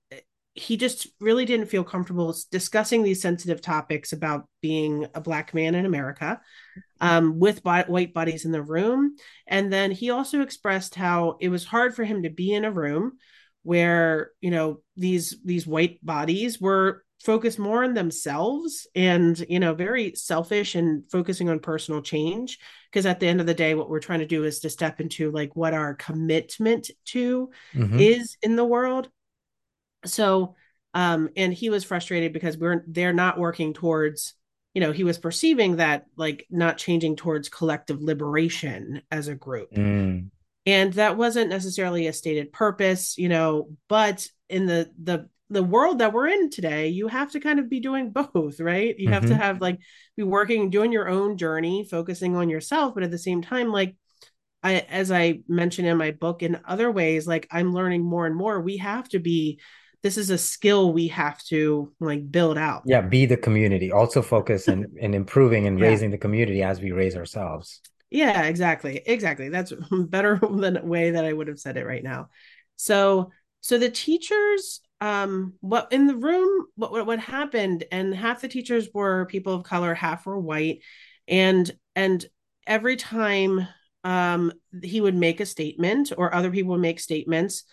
he 0.54 0.76
just 0.76 1.08
really 1.20 1.44
didn't 1.44 1.66
feel 1.66 1.84
comfortable 1.84 2.34
discussing 2.50 3.02
these 3.02 3.20
sensitive 3.20 3.60
topics 3.60 4.12
about 4.12 4.48
being 4.62 5.06
a 5.14 5.20
black 5.20 5.52
man 5.52 5.74
in 5.74 5.84
America 5.84 6.40
um, 7.00 7.38
with 7.38 7.62
bi- 7.62 7.84
white 7.84 8.14
bodies 8.14 8.46
in 8.46 8.52
the 8.52 8.62
room. 8.62 9.16
And 9.46 9.70
then 9.70 9.90
he 9.90 10.08
also 10.08 10.40
expressed 10.40 10.94
how 10.94 11.36
it 11.40 11.50
was 11.50 11.66
hard 11.66 11.94
for 11.94 12.04
him 12.04 12.22
to 12.22 12.30
be 12.30 12.54
in 12.54 12.64
a 12.64 12.70
room 12.70 13.18
where 13.66 14.30
you 14.40 14.50
know 14.50 14.80
these 14.96 15.36
these 15.44 15.66
white 15.66 15.98
bodies 16.04 16.60
were 16.60 17.04
focused 17.24 17.58
more 17.58 17.82
on 17.82 17.94
themselves 17.94 18.86
and 18.94 19.44
you 19.48 19.58
know 19.58 19.74
very 19.74 20.14
selfish 20.14 20.74
and 20.76 21.02
focusing 21.10 21.48
on 21.48 21.58
personal 21.58 22.00
change 22.00 22.58
because 22.92 23.06
at 23.06 23.18
the 23.18 23.26
end 23.26 23.40
of 23.40 23.46
the 23.46 23.54
day 23.54 23.74
what 23.74 23.90
we're 23.90 23.98
trying 23.98 24.20
to 24.20 24.26
do 24.26 24.44
is 24.44 24.60
to 24.60 24.70
step 24.70 25.00
into 25.00 25.32
like 25.32 25.56
what 25.56 25.74
our 25.74 25.94
commitment 25.94 26.90
to 27.06 27.50
Mhm. 27.74 28.00
is 28.00 28.36
in 28.42 28.54
the 28.54 28.64
world 28.64 29.08
so 30.04 30.54
um 30.94 31.28
and 31.36 31.52
he 31.52 31.68
was 31.68 31.82
frustrated 31.84 32.32
because 32.32 32.56
we're 32.56 32.84
they're 32.86 33.12
not 33.12 33.38
working 33.38 33.72
towards 33.72 34.34
you 34.74 34.80
know 34.80 34.92
he 34.92 35.02
was 35.04 35.18
perceiving 35.18 35.76
that 35.76 36.06
like 36.16 36.46
not 36.50 36.78
changing 36.78 37.16
towards 37.16 37.48
collective 37.48 38.00
liberation 38.00 39.02
as 39.10 39.26
a 39.26 39.34
group 39.34 39.72
Mm. 39.72 40.30
And 40.66 40.92
that 40.94 41.16
wasn't 41.16 41.48
necessarily 41.50 42.06
a 42.06 42.12
stated 42.12 42.52
purpose 42.52 43.16
you 43.16 43.28
know 43.28 43.68
but 43.88 44.26
in 44.48 44.66
the 44.66 44.90
the 45.02 45.28
the 45.48 45.62
world 45.62 46.00
that 46.00 46.12
we're 46.12 46.26
in 46.26 46.50
today 46.50 46.88
you 46.88 47.06
have 47.08 47.30
to 47.30 47.40
kind 47.40 47.58
of 47.58 47.70
be 47.70 47.80
doing 47.80 48.10
both 48.32 48.60
right 48.60 48.98
you 48.98 49.10
have 49.10 49.26
to 49.26 49.34
Mhm. 49.34 49.36
have 49.38 49.60
like 49.60 49.78
be 50.16 50.22
working 50.24 50.70
doing 50.70 50.92
your 50.92 51.08
own 51.08 51.36
journey 51.36 51.86
focusing 51.88 52.34
on 52.36 52.48
yourself 52.48 52.94
but 52.94 53.02
at 53.04 53.10
the 53.10 53.18
same 53.18 53.42
time 53.42 53.70
like 53.70 53.96
I, 54.62 54.80
as 54.90 55.12
I 55.12 55.40
mentioned 55.46 55.86
in 55.86 55.96
my 55.96 56.10
book, 56.10 56.42
in 56.42 56.58
other 56.66 56.90
ways, 56.90 57.24
like 57.24 57.46
I'm 57.52 57.72
learning 57.72 58.02
more 58.02 58.26
and 58.26 58.34
more. 58.34 58.60
We 58.60 58.78
have 58.78 59.08
to 59.10 59.20
be. 59.20 59.60
This 60.02 60.16
is 60.16 60.30
a 60.30 60.38
skill 60.38 60.92
we 60.92 61.08
have 61.08 61.40
to 61.44 61.92
like 62.00 62.28
build 62.32 62.58
out. 62.58 62.82
Yeah, 62.84 63.02
be 63.02 63.26
the 63.26 63.36
community. 63.36 63.92
Also 63.92 64.22
focus 64.22 64.66
and 64.66 64.86
in, 64.96 64.98
in 64.98 65.14
improving 65.14 65.68
and 65.68 65.78
Yeah. 65.78 65.86
raising 65.86 66.10
the 66.10 66.18
community 66.18 66.62
as 66.64 66.80
we 66.80 66.90
raise 66.90 67.16
ourselves. 67.16 67.80
Yeah, 68.10 68.42
exactly. 68.42 69.02
Exactly. 69.04 69.48
That's 69.48 69.72
better 69.90 70.38
than 70.42 70.86
way 70.88 71.12
that 71.12 71.24
I 71.24 71.32
would 71.32 71.48
have 71.48 71.58
said 71.58 71.76
it 71.76 71.86
right 71.86 72.02
now. 72.02 72.28
So, 72.76 73.32
so 73.60 73.78
the 73.78 73.90
teachers, 73.90 74.80
um, 75.00 75.54
what 75.60 75.92
in 75.92 76.06
the 76.06 76.16
room, 76.16 76.66
what 76.76 76.92
what, 76.92 77.06
what 77.06 77.18
happened, 77.20 77.84
and 77.90 78.14
half 78.14 78.40
the 78.40 78.48
teachers 78.48 78.88
were 78.94 79.26
people 79.26 79.54
of 79.54 79.64
color, 79.64 79.94
half 79.94 80.26
were 80.26 80.38
white, 80.38 80.82
and 81.26 81.70
and 81.94 82.24
every 82.66 82.96
time 82.96 83.66
um 84.04 84.52
he 84.82 85.00
would 85.00 85.14
make 85.14 85.40
a 85.40 85.46
statement 85.46 86.12
or 86.16 86.34
other 86.34 86.50
people 86.50 86.72
would 86.72 86.80
make 86.80 87.00
statements, 87.00 87.64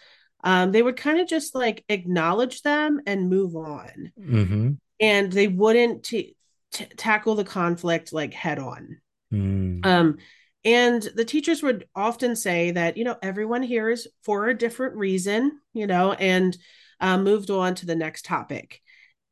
um, 0.43 0.71
they 0.71 0.81
would 0.81 0.97
kind 0.97 1.19
of 1.19 1.27
just 1.27 1.53
like 1.53 1.85
acknowledge 1.89 2.61
them 2.63 2.99
and 3.05 3.29
move 3.29 3.55
on, 3.55 4.11
Mm-hmm. 4.19 4.71
and 4.99 5.31
they 5.31 5.47
wouldn't 5.47 6.03
t- 6.03 6.35
t- 6.71 6.85
tackle 6.97 7.35
the 7.35 7.43
conflict 7.45 8.13
like 8.13 8.33
head 8.33 8.59
on. 8.59 8.97
Mm. 9.33 9.85
Um, 9.85 10.17
and 10.65 11.01
the 11.15 11.25
teachers 11.25 11.61
would 11.61 11.87
often 11.95 12.35
say 12.35 12.71
that, 12.71 12.95
you 12.95 13.03
know, 13.03 13.17
everyone 13.21 13.63
here 13.63 13.89
is 13.89 14.07
for 14.23 14.47
a 14.47 14.57
different 14.57 14.95
reason, 14.95 15.59
you 15.73 15.87
know, 15.87 16.13
and 16.13 16.55
uh, 17.01 17.17
moved 17.17 17.49
on 17.49 17.75
to 17.75 17.85
the 17.85 17.95
next 17.95 18.25
topic. 18.25 18.81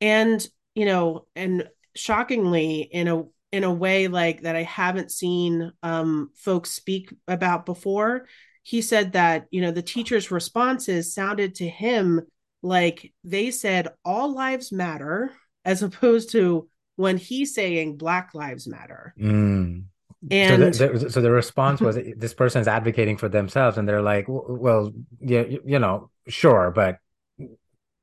And, 0.02 0.46
you 0.76 0.86
know, 0.86 1.28
and 1.36 1.70
shockingly, 1.96 2.82
in 2.82 3.08
a 3.08 3.24
in 3.52 3.64
a 3.64 3.74
way 3.74 4.08
like 4.08 4.42
that 4.42 4.56
I 4.56 4.64
haven't 4.64 5.12
seen 5.12 5.72
um, 5.84 6.32
folks 6.36 6.72
speak 6.72 7.14
about 7.28 7.66
before, 7.66 8.28
he 8.64 8.82
said 8.82 9.14
that, 9.14 9.48
you 9.52 9.62
know, 9.62 9.72
the 9.72 9.82
teachers' 9.82 10.32
responses 10.32 11.14
sounded 11.14 11.56
to 11.56 11.68
him 11.68 12.22
like 12.64 13.14
they 13.24 13.52
said 13.52 13.90
all 14.06 14.34
lives 14.34 14.72
matter, 14.72 15.32
as 15.66 15.84
opposed 15.84 16.32
to 16.32 16.70
when 16.96 17.18
he's 17.18 17.54
saying 17.54 17.98
Black 17.98 18.34
Lives 18.34 18.68
Matter. 18.68 19.14
Mm. 19.20 19.86
And 20.30 20.76
so, 20.76 20.88
the, 20.88 21.00
the, 21.00 21.10
so 21.10 21.22
the 21.22 21.32
response 21.32 21.82
was 21.82 21.98
this 22.16 22.34
person's 22.34 22.68
advocating 22.68 23.18
for 23.18 23.28
themselves 23.28 23.78
and 23.78 23.90
they're 23.90 24.04
like 24.04 24.26
well 24.28 24.92
yeah 25.20 25.42
you, 25.42 25.62
you 25.66 25.80
know 25.80 26.10
sure 26.28 26.72
but 26.76 26.98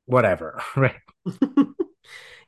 whatever. 0.05 0.61
Right. 0.75 0.95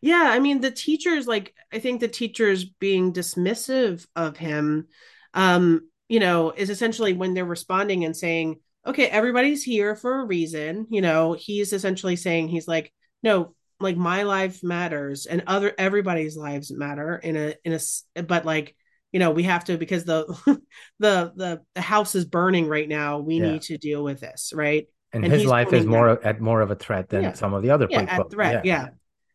Yeah, 0.03 0.29
I 0.31 0.39
mean 0.39 0.61
the 0.61 0.71
teachers 0.71 1.27
like 1.27 1.53
I 1.71 1.77
think 1.77 1.99
the 1.99 2.07
teachers 2.07 2.65
being 2.65 3.13
dismissive 3.13 4.05
of 4.15 4.35
him 4.35 4.87
um 5.35 5.87
you 6.09 6.19
know 6.19 6.51
is 6.51 6.71
essentially 6.71 7.13
when 7.13 7.35
they're 7.35 7.45
responding 7.45 8.03
and 8.03 8.17
saying 8.17 8.59
okay 8.85 9.05
everybody's 9.05 9.63
here 9.63 9.95
for 9.95 10.19
a 10.19 10.25
reason 10.25 10.87
you 10.89 11.01
know 11.01 11.33
he's 11.33 11.71
essentially 11.71 12.15
saying 12.15 12.47
he's 12.49 12.67
like 12.67 12.91
no 13.21 13.53
like 13.79 13.95
my 13.95 14.23
life 14.23 14.63
matters 14.63 15.27
and 15.27 15.43
other 15.47 15.73
everybody's 15.77 16.35
lives 16.35 16.71
matter 16.71 17.15
in 17.17 17.37
a 17.37 17.53
in 17.63 17.79
a 18.15 18.23
but 18.23 18.43
like 18.43 18.75
you 19.11 19.19
know 19.19 19.31
we 19.31 19.43
have 19.43 19.63
to 19.65 19.77
because 19.77 20.03
the 20.05 20.25
the 20.99 21.33
the, 21.35 21.61
the 21.75 21.81
house 21.81 22.15
is 22.15 22.25
burning 22.25 22.67
right 22.67 22.87
now 22.89 23.19
we 23.19 23.35
Yeah. 23.39 23.51
need 23.53 23.61
to 23.63 23.77
deal 23.77 24.03
with 24.03 24.19
this 24.19 24.51
right 24.55 24.87
and, 25.13 25.23
And 25.25 25.33
his 25.33 25.45
life 25.45 25.73
is 25.73 25.85
more 25.85 26.23
at 26.25 26.39
more 26.39 26.61
of 26.61 26.71
a 26.71 26.75
threat 26.75 27.09
than 27.09 27.23
Yeah. 27.23 27.33
some 27.33 27.53
of 27.53 27.63
the 27.63 27.69
other 27.71 27.87
yeah 27.89 28.05
people 28.05 28.25
at 28.25 28.31
threat 28.31 28.65
yeah. 28.65 28.87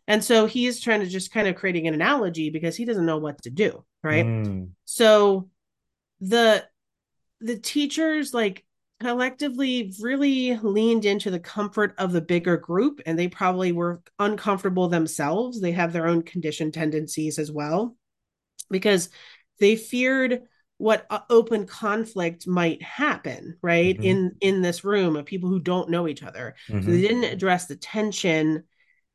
and 0.08 0.22
so 0.24 0.46
he's 0.46 0.80
trying 0.80 1.00
to 1.00 1.06
just 1.06 1.32
kind 1.32 1.48
of 1.48 1.56
creating 1.56 1.86
an 1.86 1.94
analogy 1.94 2.50
because 2.50 2.76
he 2.76 2.84
doesn't 2.84 3.06
know 3.06 3.18
what 3.18 3.42
to 3.42 3.50
do 3.50 3.84
right 4.02 4.24
Mm. 4.24 4.70
so 4.84 5.48
the 6.20 6.64
the 7.40 7.58
teachers 7.58 8.32
like 8.32 8.64
collectively 9.00 9.92
really 10.00 10.56
leaned 10.56 11.04
into 11.04 11.30
the 11.30 11.38
comfort 11.38 11.94
of 11.98 12.12
the 12.12 12.22
bigger 12.22 12.56
group 12.56 13.02
and 13.04 13.18
they 13.18 13.28
probably 13.28 13.70
were 13.70 14.00
uncomfortable 14.18 14.88
themselves 14.88 15.60
they 15.60 15.72
have 15.72 15.92
their 15.92 16.06
own 16.06 16.22
conditioned 16.22 16.72
tendencies 16.72 17.38
as 17.38 17.52
well 17.52 17.94
because 18.70 19.10
they 19.60 19.76
feared 19.76 20.42
what 20.78 21.06
open 21.30 21.66
conflict 21.66 22.46
might 22.46 22.82
happen 22.82 23.56
right 23.62 23.98
Mhm. 23.98 24.04
in 24.04 24.36
in 24.40 24.62
this 24.62 24.84
room 24.84 25.16
of 25.16 25.24
people 25.24 25.48
who 25.48 25.58
don't 25.60 25.88
know 25.90 26.06
each 26.06 26.22
other 26.22 26.54
so 26.68 26.74
Mhm. 26.74 26.84
they 26.84 27.00
didn't 27.00 27.24
address 27.24 27.66
the 27.66 27.76
tension 27.76 28.64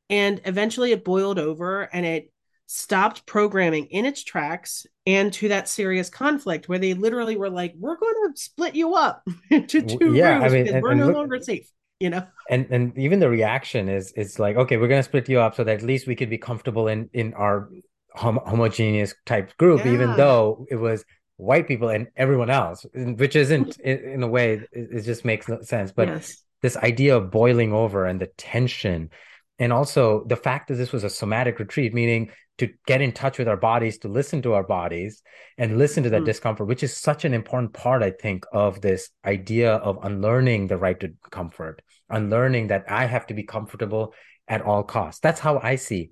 and 0.10 0.42
eventually 0.46 0.92
it 0.92 1.04
boiled 1.06 1.38
over 1.40 1.84
and 1.94 2.06
it 2.06 2.32
stopped 2.66 3.26
programming 3.26 3.86
in 3.88 4.06
its 4.06 4.24
tracks 4.24 4.86
and 5.06 5.34
to 5.34 5.50
that 5.50 5.68
serious 5.70 6.10
conflict 6.10 6.68
where 6.70 6.80
they 6.80 6.94
literally 6.94 7.36
were 7.36 7.50
like 7.50 7.74
we're 7.78 7.98
going 7.98 8.16
to 8.34 8.42
split 8.42 8.74
you 8.76 8.96
up 8.96 9.24
into 9.52 9.82
two 9.82 10.14
yeah, 10.16 10.40
I 10.40 10.42
rooms 10.44 10.54
mean, 10.54 10.64
because 10.64 10.74
and- 10.76 10.84
we're 10.84 10.92
and 10.92 11.00
no 11.02 11.06
look- 11.08 11.16
longer 11.16 11.40
safe 11.42 11.70
you 12.00 12.10
know 12.10 12.26
and 12.50 12.66
and 12.72 12.98
even 12.98 13.20
the 13.20 13.30
reaction 13.30 13.88
is 13.88 14.12
it's 14.16 14.40
like 14.40 14.56
okay 14.56 14.78
we're 14.78 14.88
gonna 14.88 15.04
split 15.04 15.30
you 15.30 15.40
up 15.40 15.54
so 15.54 15.64
that 15.64 15.76
at 15.76 15.84
least 15.84 16.08
we 16.08 16.16
could 16.16 16.30
be 16.32 16.38
comfortable 16.40 16.88
in 16.88 17.08
in 17.14 17.34
our 17.36 17.70
hom- 18.16 18.40
homogeneous 18.46 19.14
type 19.26 19.56
group 19.58 19.86
even 19.86 20.16
though 20.18 20.66
it 20.70 20.76
was 20.76 21.06
white 21.38 21.68
people 21.68 21.90
and 21.90 22.08
everyone 22.16 22.50
else 22.50 22.86
which 22.94 23.36
isn't 23.36 23.80
in, 23.80 23.98
in 23.98 24.24
a 24.24 24.28
way 24.28 24.54
it, 24.72 24.90
it 24.92 25.02
just 25.02 25.26
makes 25.26 25.48
no 25.48 25.62
sense. 25.62 25.92
But 25.92 26.08
yes. 26.08 26.44
this 26.62 26.78
idea 26.78 27.18
of 27.18 27.32
boiling 27.32 27.74
over 27.74 28.06
and 28.06 28.20
the 28.22 28.28
tension 28.38 29.10
and 29.58 29.72
also 29.74 30.24
the 30.28 30.36
fact 30.36 30.68
that 30.68 30.76
this 30.76 30.92
was 30.92 31.04
a 31.04 31.10
somatic 31.10 31.58
retreat 31.60 31.94
meaning 31.94 32.32
to 32.58 32.70
get 32.86 33.02
in 33.02 33.12
touch 33.12 33.40
with 33.40 33.48
our 33.48 33.58
bodies 33.58 33.98
to 34.00 34.08
listen 34.08 34.42
to 34.44 34.54
our 34.54 34.64
bodies 34.64 35.24
and 35.58 35.78
listen 35.80 36.04
to 36.04 36.10
that 36.12 36.22
Mhm. 36.22 36.26
discomfort 36.26 36.68
which 36.68 36.84
is 36.84 36.96
such 36.96 37.26
an 37.26 37.34
important 37.34 37.74
part 37.74 38.04
i 38.04 38.12
think 38.12 38.46
of 38.54 38.82
this 38.82 39.10
idea 39.26 39.74
of 39.74 39.98
unlearning 40.04 40.68
the 40.68 40.78
right 40.78 41.00
to 41.00 41.14
comfort 41.32 41.82
unlearning 42.10 42.68
that 42.68 42.84
i 42.88 43.06
have 43.06 43.26
to 43.28 43.34
be 43.34 43.44
comfortable 43.44 44.14
at 44.54 44.62
all 44.68 44.84
costs 44.84 45.20
that's 45.26 45.40
how 45.48 45.54
i 45.72 45.76
see 45.88 46.04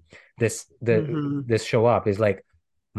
this 0.41 0.55
the 0.87 0.97
Mhm. 1.01 1.47
this 1.51 1.63
show 1.71 1.83
up 1.95 2.03
is 2.11 2.19
like 2.27 2.39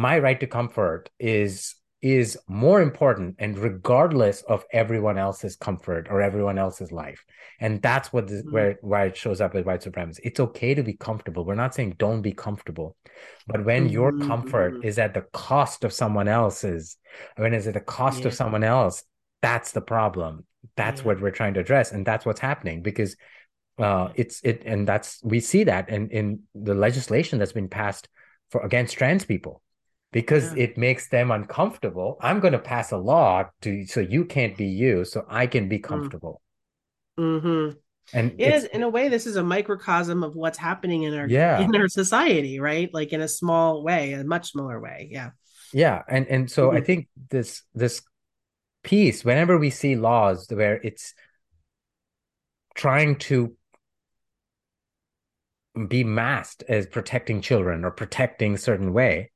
my 0.07 0.15
right 0.25 0.39
to 0.41 0.47
comfort 0.59 1.03
is 1.19 1.55
is 2.03 2.29
more 2.67 2.81
important 2.89 3.31
and 3.43 3.59
regardless 3.71 4.39
of 4.55 4.65
everyone 4.83 5.19
else's 5.27 5.55
comfort 5.67 6.05
or 6.11 6.19
everyone 6.29 6.59
else's 6.65 6.91
life 7.05 7.21
and 7.65 7.73
that's 7.89 8.09
what 8.13 8.25
this, 8.29 8.43
Mhm. 8.43 8.53
where 8.55 8.71
why 8.91 9.03
it 9.11 9.17
shows 9.23 9.41
up 9.45 9.55
as 9.55 9.65
white 9.69 9.83
supremacy 9.83 10.21
it's 10.29 10.41
okay 10.47 10.73
to 10.75 10.83
be 10.91 10.95
comfortable 11.09 11.43
we're 11.45 11.63
not 11.65 11.75
saying 11.75 11.91
don't 12.07 12.23
be 12.31 12.33
comfortable 12.47 12.89
but 13.51 13.65
when 13.69 13.83
your 13.99 14.13
Mhm, 14.13 14.27
comfort 14.31 14.73
mhm. 14.75 14.85
is 14.91 14.97
at 15.05 15.13
the 15.19 15.27
cost 15.49 15.79
of 15.87 15.93
someone 16.03 16.29
else's 16.43 16.97
when 17.43 17.53
it's 17.57 17.67
at 17.67 17.75
the 17.81 17.89
cost 17.99 18.21
Yeah. 18.21 18.29
of 18.29 18.35
someone 18.35 18.65
else 18.79 18.97
that's 19.43 19.73
the 19.73 19.87
problem 19.95 20.33
that's 20.81 21.01
Yeah. 21.01 21.07
what 21.09 21.21
we're 21.23 21.39
trying 21.41 21.55
to 21.55 21.61
address 21.65 21.93
and 21.93 22.03
that's 22.09 22.25
what's 22.27 22.41
happening 22.51 22.79
because 22.91 23.13
uh 23.81 24.13
it's 24.15 24.41
it 24.43 24.63
and 24.65 24.87
that's 24.87 25.21
we 25.23 25.41
see 25.41 25.65
that 25.65 25.89
in 25.89 26.09
in 26.11 26.41
the 26.55 26.75
legislation 26.75 27.39
that's 27.39 27.53
been 27.53 27.69
passed 27.69 28.09
for 28.51 28.61
against 28.65 28.97
trans 28.97 29.25
people. 29.25 29.63
Because 30.13 30.53
Yeah. 30.55 30.65
it 30.65 30.77
makes 30.77 31.09
them 31.09 31.31
uncomfortable. 31.31 32.17
I'm 32.21 32.41
going 32.41 32.53
to 32.53 32.59
pass 32.59 32.91
a 32.91 32.97
law 32.97 33.45
to 33.63 33.87
so 33.87 34.01
you 34.01 34.25
can't 34.25 34.57
be 34.57 34.67
you 34.67 35.05
so 35.05 35.25
i 35.29 35.47
can 35.47 35.69
be 35.69 35.79
Mm. 35.79 35.85
comfortable. 35.85 36.43
Hmm 37.17 37.71
and 38.13 38.35
it 38.39 38.55
is 38.55 38.65
in 38.65 38.83
a 38.83 38.89
way 38.89 39.09
this 39.09 39.27
is 39.27 39.37
a 39.37 39.43
microcosm 39.43 40.23
of 40.23 40.35
what's 40.35 40.59
happening 40.59 41.05
in 41.05 41.15
our 41.15 41.29
yeah. 41.29 41.61
in 41.61 41.75
our 41.77 41.89
society 41.89 42.59
right? 42.61 42.93
Like 42.93 43.13
in 43.13 43.21
a 43.21 43.29
small 43.29 43.83
way 43.83 44.13
a 44.15 44.25
much 44.25 44.51
smaller 44.53 44.81
way 44.81 45.09
yeah. 45.11 45.31
Yeah 45.73 46.03
and 46.09 46.27
and 46.27 46.51
so 46.51 46.69
mm-hmm. 46.69 46.79
i 46.79 46.81
think 46.81 47.09
this 47.31 47.63
this 47.75 48.03
piece 48.83 49.25
whenever 49.25 49.59
we 49.59 49.71
see 49.71 49.95
laws 49.95 50.47
where 50.51 50.81
it's 50.83 51.15
trying 52.75 53.17
to 53.17 53.55
be 55.89 56.05
masked 56.05 56.63
as 56.69 56.87
protecting 56.87 57.41
children 57.41 57.85
or 57.85 57.91
protecting 57.91 58.57
certain 58.57 58.93
way 58.93 59.31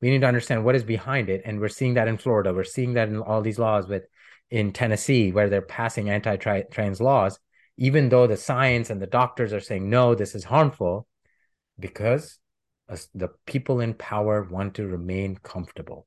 we 0.00 0.10
need 0.10 0.20
to 0.20 0.26
understand 0.26 0.64
what 0.64 0.74
is 0.74 0.84
behind 0.84 1.28
it 1.28 1.42
and 1.44 1.60
we're 1.60 1.68
seeing 1.68 1.94
that 1.94 2.08
in 2.08 2.18
florida 2.18 2.52
we're 2.52 2.64
seeing 2.64 2.94
that 2.94 3.08
in 3.08 3.18
all 3.18 3.40
these 3.42 3.58
laws 3.58 3.86
with 3.86 4.04
in 4.50 4.72
tennessee 4.72 5.32
where 5.32 5.48
they're 5.48 5.62
passing 5.62 6.10
anti-trans 6.10 7.00
laws 7.00 7.38
even 7.76 8.08
though 8.08 8.26
the 8.26 8.36
science 8.36 8.90
and 8.90 9.00
the 9.00 9.06
doctors 9.06 9.52
are 9.52 9.60
saying 9.60 9.88
no 9.88 10.14
this 10.14 10.34
is 10.34 10.44
harmful 10.44 11.06
because 11.78 12.38
the 13.14 13.28
people 13.46 13.80
in 13.80 13.94
power 13.94 14.42
want 14.42 14.74
to 14.74 14.86
remain 14.86 15.36
comfortable 15.36 16.06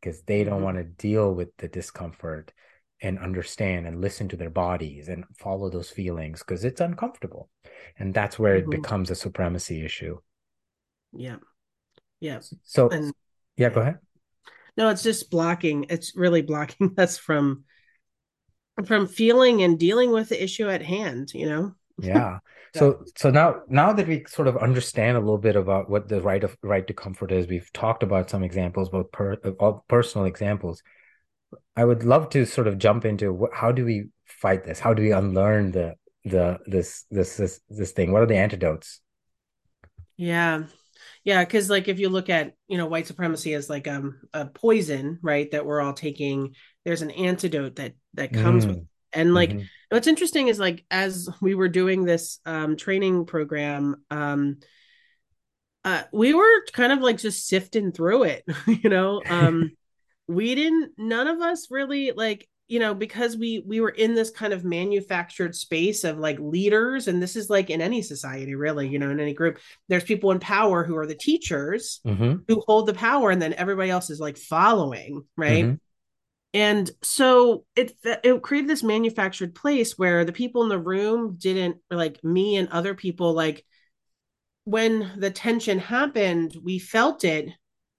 because 0.00 0.22
they 0.22 0.44
don't 0.44 0.56
mm-hmm. 0.56 0.64
want 0.64 0.76
to 0.76 0.84
deal 0.84 1.32
with 1.32 1.56
the 1.58 1.68
discomfort 1.68 2.52
and 3.00 3.18
understand 3.18 3.86
and 3.86 4.00
listen 4.00 4.28
to 4.28 4.36
their 4.36 4.50
bodies 4.50 5.08
and 5.08 5.24
follow 5.36 5.70
those 5.70 5.90
feelings 5.90 6.40
because 6.40 6.64
it's 6.64 6.80
uncomfortable. 6.80 7.48
And 7.98 8.12
that's 8.12 8.38
where 8.38 8.58
mm-hmm. 8.58 8.72
it 8.72 8.82
becomes 8.82 9.10
a 9.10 9.14
supremacy 9.14 9.84
issue. 9.84 10.18
Yeah. 11.12 11.36
Yeah. 12.20 12.40
So 12.64 12.88
and, 12.88 13.12
yeah 13.56 13.70
go 13.70 13.80
ahead. 13.82 13.98
No 14.76 14.88
it's 14.88 15.02
just 15.02 15.30
blocking 15.30 15.86
it's 15.88 16.16
really 16.16 16.42
blocking 16.42 16.94
us 16.98 17.18
from 17.18 17.64
from 18.86 19.06
feeling 19.06 19.62
and 19.62 19.78
dealing 19.78 20.10
with 20.10 20.28
the 20.28 20.42
issue 20.42 20.68
at 20.68 20.82
hand 20.82 21.32
you 21.34 21.48
know? 21.48 21.74
Yeah. 22.00 22.38
So 22.74 23.02
so 23.16 23.30
now 23.30 23.62
now 23.70 23.94
that 23.94 24.06
we 24.06 24.24
sort 24.28 24.46
of 24.46 24.58
understand 24.58 25.16
a 25.16 25.20
little 25.20 25.38
bit 25.38 25.56
about 25.56 25.88
what 25.88 26.06
the 26.06 26.20
right 26.20 26.44
of 26.44 26.54
right 26.62 26.86
to 26.86 26.92
comfort 26.92 27.32
is 27.32 27.46
we've 27.46 27.72
talked 27.72 28.02
about 28.02 28.28
some 28.28 28.42
examples 28.42 28.90
both 28.90 29.10
per, 29.10 29.36
personal 29.88 30.26
examples 30.26 30.82
i 31.76 31.84
would 31.84 32.04
love 32.04 32.28
to 32.28 32.44
sort 32.44 32.66
of 32.66 32.78
jump 32.78 33.04
into 33.04 33.32
what, 33.32 33.50
how 33.54 33.72
do 33.72 33.84
we 33.84 34.08
fight 34.38 34.64
this? 34.64 34.78
How 34.78 34.94
do 34.94 35.02
we 35.02 35.12
unlearn 35.12 35.72
the 35.72 35.94
the 36.24 36.58
this 36.66 37.04
this 37.10 37.36
this 37.36 37.60
this 37.68 37.92
thing? 37.92 38.12
What 38.12 38.22
are 38.22 38.26
the 38.26 38.36
antidotes? 38.36 39.00
Yeah. 40.16 40.64
Yeah 41.24 41.44
because 41.44 41.68
like 41.70 41.88
if 41.88 41.98
you 41.98 42.08
look 42.08 42.30
at 42.30 42.54
you 42.68 42.78
know 42.78 42.86
white 42.86 43.06
supremacy 43.06 43.54
as 43.54 43.68
like 43.68 43.86
um 43.86 44.20
a 44.32 44.46
poison 44.46 45.18
right 45.22 45.50
that 45.50 45.64
we're 45.64 45.80
all 45.80 45.92
taking 45.92 46.54
there's 46.84 47.02
an 47.02 47.10
antidote 47.10 47.76
that 47.76 47.94
that 48.14 48.32
comes 48.32 48.64
mm. 48.64 48.68
with 48.68 48.86
and 49.12 49.34
like 49.34 49.50
mm-hmm. 49.50 49.62
what's 49.90 50.06
interesting 50.06 50.48
is 50.48 50.58
like 50.58 50.84
as 50.90 51.28
we 51.40 51.54
were 51.54 51.68
doing 51.68 52.04
this 52.04 52.40
um 52.46 52.76
training 52.76 53.26
program 53.26 53.96
um 54.10 54.58
uh 55.84 56.02
we 56.12 56.34
were 56.34 56.64
kind 56.72 56.92
of 56.92 57.00
like 57.00 57.18
just 57.18 57.46
sifting 57.46 57.92
through 57.92 58.24
it 58.24 58.44
you 58.66 58.90
know? 58.90 59.22
Um 59.28 59.72
we 60.28 60.54
didn't 60.54 60.92
none 60.98 61.26
of 61.26 61.40
us 61.40 61.68
really 61.70 62.12
like 62.12 62.48
you 62.68 62.78
know 62.78 62.94
because 62.94 63.36
we 63.36 63.64
we 63.66 63.80
were 63.80 63.88
in 63.88 64.14
this 64.14 64.30
kind 64.30 64.52
of 64.52 64.62
manufactured 64.62 65.56
space 65.56 66.04
of 66.04 66.18
like 66.18 66.38
leaders 66.38 67.08
and 67.08 67.20
this 67.20 67.34
is 67.34 67.50
like 67.50 67.70
in 67.70 67.80
any 67.80 68.02
society 68.02 68.54
really 68.54 68.86
you 68.86 68.98
know 68.98 69.10
in 69.10 69.18
any 69.18 69.34
group 69.34 69.58
there's 69.88 70.04
people 70.04 70.30
in 70.30 70.38
power 70.38 70.84
who 70.84 70.96
are 70.96 71.06
the 71.06 71.14
teachers 71.14 72.00
mm-hmm. 72.06 72.36
who 72.46 72.62
hold 72.66 72.86
the 72.86 72.94
power 72.94 73.30
and 73.30 73.40
then 73.42 73.54
everybody 73.54 73.90
else 73.90 74.10
is 74.10 74.20
like 74.20 74.36
following 74.36 75.22
right 75.36 75.64
mm-hmm. 75.64 75.74
and 76.52 76.90
so 77.02 77.64
it 77.74 77.94
it 78.04 78.42
created 78.42 78.68
this 78.68 78.82
manufactured 78.82 79.54
place 79.54 79.98
where 79.98 80.26
the 80.26 80.32
people 80.32 80.62
in 80.62 80.68
the 80.68 80.78
room 80.78 81.36
didn't 81.38 81.78
like 81.90 82.22
me 82.22 82.56
and 82.56 82.68
other 82.68 82.94
people 82.94 83.32
like 83.32 83.64
when 84.64 85.10
the 85.16 85.30
tension 85.30 85.78
happened 85.78 86.54
we 86.62 86.78
felt 86.78 87.24
it 87.24 87.48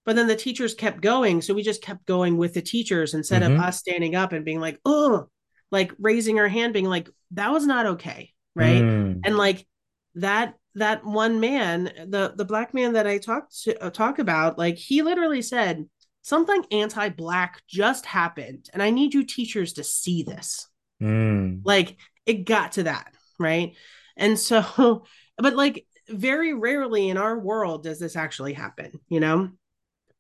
but 0.10 0.16
then 0.16 0.26
the 0.26 0.36
teachers 0.36 0.74
kept 0.74 1.02
going 1.02 1.40
so 1.40 1.54
we 1.54 1.62
just 1.62 1.84
kept 1.84 2.04
going 2.08 2.36
with 2.36 2.56
the 2.56 2.64
teachers 2.64 3.14
instead 3.14 3.44
mm-hmm. 3.44 3.54
of 3.54 3.60
us 3.60 3.78
standing 3.78 4.16
up 4.16 4.34
and 4.34 4.44
being 4.44 4.60
like 4.60 4.80
oh 4.84 5.28
like 5.70 5.94
raising 6.00 6.40
our 6.40 6.48
hand 6.48 6.74
being 6.74 6.86
like 6.90 7.08
that 7.30 7.52
was 7.52 7.68
not 7.68 7.86
okay 7.86 8.34
right 8.56 8.82
mm. 8.82 9.22
and 9.24 9.38
like 9.38 9.68
that 10.16 10.56
that 10.74 11.06
one 11.06 11.40
man 11.40 11.84
the 12.08 12.34
the 12.36 12.44
black 12.44 12.74
man 12.74 12.94
that 12.94 13.06
i 13.06 13.20
talked 13.20 13.56
to 13.62 13.80
uh, 13.84 13.92
talk 13.92 14.18
about 14.18 14.58
like 14.58 14.78
he 14.78 15.04
literally 15.04 15.44
said 15.44 15.88
something 16.24 16.66
anti-black 16.72 17.62
just 17.68 18.08
happened 18.08 18.68
and 18.74 18.82
i 18.82 18.90
need 18.90 19.14
you 19.14 19.24
teachers 19.24 19.74
to 19.74 19.84
see 19.84 20.24
this 20.24 20.68
mm. 21.00 21.62
like 21.64 21.98
it 22.26 22.46
got 22.46 22.72
to 22.72 22.82
that 22.82 23.14
right 23.38 23.76
and 24.18 24.40
so 24.40 25.06
but 25.38 25.56
like 25.56 25.86
very 26.10 26.56
rarely 26.56 27.10
in 27.10 27.18
our 27.18 27.38
world 27.38 27.84
does 27.84 28.00
this 28.00 28.16
actually 28.16 28.54
happen 28.54 28.92
you 29.08 29.20
know 29.20 29.52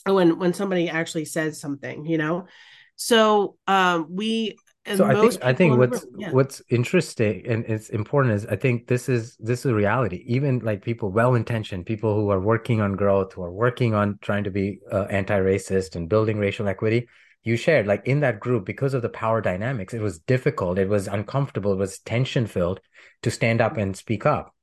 when 0.06 0.40
when 0.40 0.54
somebody 0.54 0.90
actually 0.90 1.26
says 1.26 1.60
something 1.60 2.06
you 2.06 2.18
know? 2.18 2.48
So 2.96 3.56
um 3.68 4.08
we 4.10 4.58
so 4.96 5.06
i 5.06 5.14
think 5.14 5.44
i 5.44 5.54
think 5.54 5.78
what's 5.78 6.06
yeah. 6.18 6.32
what's 6.32 6.62
interesting 6.70 7.46
and 7.46 7.66
it's 7.66 7.90
important 7.90 8.34
is 8.34 8.46
i 8.48 8.56
think 8.56 8.88
this 8.88 9.10
is 9.10 9.36
this 9.38 9.66
is 9.66 9.72
reality. 9.72 10.24
Even 10.26 10.60
like 10.60 10.82
people 10.82 11.12
well 11.12 11.36
intentioned 11.36 11.86
people 11.86 12.16
who 12.16 12.30
are 12.30 12.40
working 12.40 12.82
on 12.82 12.96
growth 12.96 13.34
who 13.34 13.44
are 13.44 13.52
working 13.52 13.94
on 13.94 14.18
trying 14.22 14.44
to 14.44 14.52
be 14.52 14.80
uh, 14.92 15.04
anti-racist 15.10 15.96
and 15.96 16.10
building 16.10 16.38
racial 16.38 16.68
equity 16.68 17.08
you 17.44 17.56
shared 17.56 17.88
like 17.88 18.06
in 18.06 18.20
that 18.22 18.40
group 18.40 18.66
because 18.66 18.94
of 18.94 19.02
the 19.02 19.10
power 19.10 19.42
dynamics 19.42 19.94
it 19.94 20.02
was 20.02 20.20
difficult 20.20 20.78
it 20.78 20.90
was 20.90 21.08
uncomfortable 21.08 21.74
it 21.74 21.78
was 21.78 22.00
tension 22.00 22.48
filled 22.48 22.80
to 23.22 23.32
stand 23.32 23.62
up 23.62 23.78
and 23.78 23.96
speak 23.96 24.26
up 24.26 24.54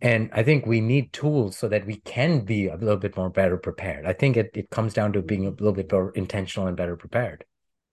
and 0.00 0.30
i 0.32 0.42
think 0.42 0.66
we 0.66 0.80
need 0.80 1.12
tools 1.12 1.56
so 1.56 1.68
that 1.68 1.86
we 1.86 1.96
can 1.96 2.40
be 2.44 2.68
a 2.68 2.76
little 2.76 2.96
bit 2.96 3.16
more 3.16 3.30
better 3.30 3.56
prepared. 3.56 4.06
I 4.06 4.12
think 4.12 4.36
it, 4.36 4.50
it 4.54 4.70
comes 4.70 4.94
down 4.94 5.12
to 5.14 5.22
being 5.22 5.46
a 5.46 5.50
little 5.50 5.72
bit 5.72 5.90
more 5.90 6.10
intentional 6.12 6.68
and 6.68 6.76
better 6.76 6.96
prepared. 6.96 7.44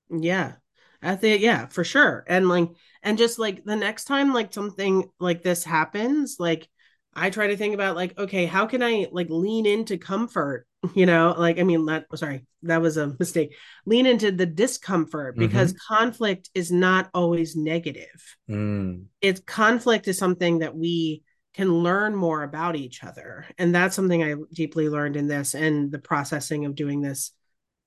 Yeah. 0.09 0.53
I 1.01 1.15
think 1.15 1.41
yeah 1.41 1.67
for 1.67 1.83
sure. 1.83 2.23
And 2.27 2.47
like 2.47 2.69
and 3.01 3.17
just 3.17 3.39
like 3.39 3.63
the 3.63 3.75
next 3.75 4.05
time 4.05 4.33
like 4.33 4.53
something 4.53 5.09
like 5.19 5.43
this 5.43 5.63
happens 5.63 6.37
like 6.39 6.69
i 7.13 7.29
try 7.29 7.47
to 7.47 7.57
think 7.57 7.73
about 7.73 7.95
like 7.95 8.17
okay 8.17 8.45
how 8.45 8.65
can 8.65 8.81
i 8.81 9.07
like 9.11 9.27
lean 9.29 9.65
into 9.65 9.97
comfort? 9.97 10.65
You 10.95 11.05
know 11.05 11.33
like 11.37 11.59
i 11.59 11.63
mean 11.63 11.85
that 11.85 12.07
sorry 12.15 12.45
that 12.63 12.81
was 12.81 12.97
a 12.97 13.15
mistake. 13.19 13.55
Lean 13.85 14.05
into 14.05 14.31
the 14.31 14.45
discomfort 14.45 15.37
because 15.37 15.73
mm-hmm. 15.73 15.95
conflict 15.95 16.49
is 16.53 16.71
not 16.71 17.09
always 17.13 17.55
negative. 17.55 18.37
Mm. 18.49 19.05
it's 19.21 19.39
conflict 19.41 20.07
is 20.07 20.17
something 20.17 20.59
that 20.59 20.75
we 20.75 21.23
can 21.53 21.83
learn 21.83 22.15
more 22.15 22.43
about 22.43 22.75
each 22.75 23.03
other 23.03 23.45
and 23.57 23.73
that's 23.73 23.95
something 23.95 24.23
i 24.23 24.35
deeply 24.51 24.89
learned 24.89 25.15
in 25.15 25.27
this 25.27 25.53
and 25.53 25.91
the 25.91 25.99
processing 25.99 26.65
of 26.65 26.75
doing 26.75 27.01
this 27.01 27.31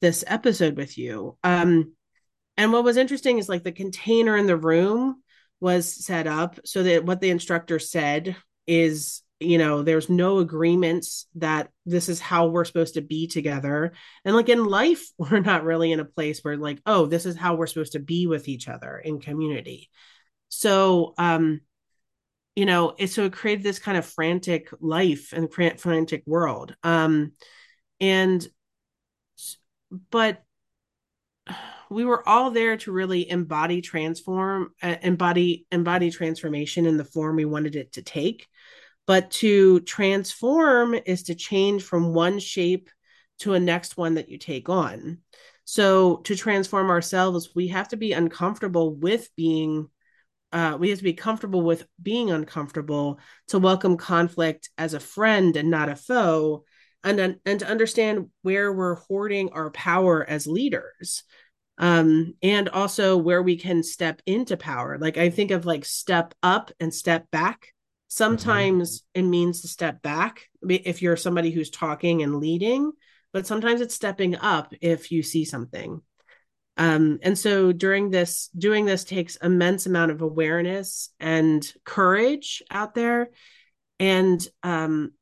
this 0.01 0.25
episode 0.27 0.77
with 0.77 0.99
you. 0.99 1.37
Um 1.43 1.95
and 2.57 2.73
what 2.73 2.85
was 2.85 2.97
interesting 2.97 3.39
is 3.39 3.49
like 3.49 3.65
the 3.65 3.73
container 3.73 4.37
in 4.37 4.47
the 4.47 4.57
room 4.57 5.23
was 5.61 6.05
set 6.05 6.27
up 6.27 6.59
so 6.65 6.83
that 6.83 7.05
what 7.05 7.21
the 7.21 7.31
instructor 7.31 7.79
said 7.79 8.37
is 8.67 9.23
you 9.39 9.59
know 9.59 9.83
there's 9.83 10.09
no 10.09 10.39
agreements 10.39 11.27
that 11.35 11.71
this 11.85 12.09
is 12.09 12.21
how 12.21 12.47
we're 12.47 12.65
supposed 12.65 12.95
to 12.95 13.03
be 13.03 13.27
together. 13.27 13.93
And 14.25 14.35
like 14.35 14.49
in 14.49 14.65
life 14.65 15.07
we're 15.19 15.41
not 15.41 15.65
really 15.65 15.93
in 15.93 16.01
a 16.01 16.05
place 16.05 16.41
where 16.43 16.57
like 16.57 16.81
oh 16.87 17.07
this 17.07 17.27
is 17.27 17.37
how 17.37 17.55
we're 17.55 17.67
supposed 17.67 17.93
to 17.93 18.01
be 18.01 18.27
with 18.27 18.49
each 18.49 18.69
other 18.69 18.99
in 18.99 19.21
community. 19.21 19.91
So 20.49 21.15
um 21.19 21.63
you 22.57 22.67
know 22.67 22.95
it, 22.99 23.09
so 23.09 23.25
it 23.25 23.33
created 23.33 23.63
this 23.63 23.79
kind 23.79 23.97
of 23.97 24.05
frantic 24.05 24.69
life 24.81 25.33
and 25.33 25.53
frantic 25.53 26.23
world. 26.27 26.75
Um 26.83 27.33
and 28.01 28.47
but 30.11 30.43
we 31.91 32.05
were 32.05 32.29
all 32.29 32.51
there 32.51 32.77
to 32.79 32.93
really 32.93 33.29
embody 33.31 33.81
transform 33.81 34.71
uh, 34.83 34.97
embody 35.03 35.67
embody 35.71 36.11
transformation 36.11 36.87
in 36.87 36.97
the 36.97 37.05
form 37.05 37.37
we 37.37 37.45
wanted 37.45 37.77
it 37.77 37.93
to 37.93 38.03
take. 38.03 38.47
But 39.07 39.31
to 39.33 39.81
transform 39.81 40.95
is 41.07 41.25
to 41.25 41.37
change 41.37 41.85
from 41.85 42.13
one 42.13 42.41
shape 42.41 42.91
to 43.41 43.55
a 43.55 43.61
next 43.61 43.97
one 43.97 44.15
that 44.15 44.29
you 44.29 44.39
take 44.39 44.69
on. 44.69 45.19
So 45.65 46.17
to 46.25 46.35
transform 46.35 46.91
ourselves 46.91 47.55
we 47.55 47.69
have 47.69 47.89
to 47.89 47.97
be 47.97 48.13
uncomfortable 48.13 48.95
with 48.95 49.29
being 49.37 49.89
uh, 50.57 50.75
we 50.79 50.89
have 50.89 50.97
to 50.97 51.05
be 51.05 51.13
comfortable 51.13 51.61
with 51.61 51.87
being 52.03 52.31
uncomfortable 52.31 53.21
to 53.47 53.59
welcome 53.59 53.99
conflict 53.99 54.71
as 54.79 54.95
a 54.95 55.01
friend 55.01 55.55
and 55.55 55.71
not 55.71 55.91
a 55.91 55.95
foe 55.95 56.65
and, 57.05 57.37
and 57.45 57.61
to 57.61 57.69
understand 57.69 58.31
where 58.41 58.73
we're 58.73 58.95
hoarding 58.95 59.51
our 59.51 59.71
power 59.71 60.25
as 60.27 60.47
leaders 60.47 61.25
um, 61.77 62.33
and 62.43 62.71
also 62.71 63.19
where 63.19 63.43
we 63.43 63.57
can 63.57 63.83
step 63.83 64.23
into 64.25 64.57
power. 64.57 64.97
Like 64.99 65.19
i 65.19 65.29
think 65.29 65.51
of 65.51 65.67
like 65.67 65.85
step 65.85 66.33
up 66.43 66.73
and 66.81 66.93
step 66.93 67.31
back. 67.31 67.75
Sometimes 68.09 69.03
mm-hmm. 69.03 69.21
it 69.21 69.29
means 69.29 69.61
to 69.61 69.69
step 69.69 70.01
back 70.01 70.49
if 70.67 71.03
you're 71.03 71.19
somebody 71.19 71.51
who's 71.51 71.69
talking 71.69 72.23
and 72.23 72.37
leading 72.37 72.93
but 73.35 73.47
sometimes 73.47 73.83
it's 73.83 73.95
stepping 73.95 74.35
up 74.37 74.73
if 74.81 75.13
you 75.13 75.23
see 75.23 75.45
something 75.45 76.01
Um, 76.77 77.19
and 77.23 77.39
so 77.39 77.73
during 77.73 78.11
this, 78.11 78.49
doing 78.57 78.85
this 78.85 79.05
takes 79.05 79.37
immense 79.37 79.87
amount 79.87 80.11
of 80.11 80.21
awareness 80.21 81.11
and 81.19 81.67
courage 81.85 82.63
out 82.71 82.95
there. 82.95 83.31
And 83.99 84.47
um, 84.63 85.13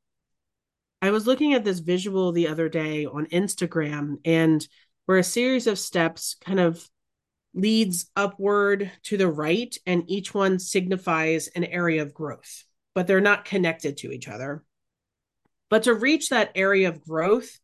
I 1.01 1.11
was 1.11 1.27
looking 1.27 1.55
at 1.55 1.65
this 1.65 1.79
visual 1.79 2.33
the 2.33 2.49
other 2.49 2.69
day 2.69 3.07
on 3.07 3.27
Instagram, 3.27 4.17
and 4.25 4.67
where 5.07 5.19
a 5.19 5.23
series 5.23 5.67
of 5.67 5.79
steps 5.79 6.35
kind 6.45 6.59
of 6.59 6.89
leads 7.53 8.11
upward 8.17 8.91
to 9.05 9.17
the 9.17 9.29
right, 9.29 9.77
and 9.87 10.11
each 10.11 10.35
one 10.35 10.59
signifies 10.59 11.47
an 11.49 11.65
area 11.65 12.03
of 12.03 12.15
growth, 12.15 12.65
but 12.95 13.07
they're 13.07 13.21
not 13.21 13.45
connected 13.45 13.99
to 13.99 14.11
each 14.11 14.29
other. 14.29 14.65
But 15.71 15.85
to 15.85 15.95
reach 15.95 16.31
that 16.31 16.53
area 16.55 16.89
of 16.89 17.05
growth, 17.05 17.61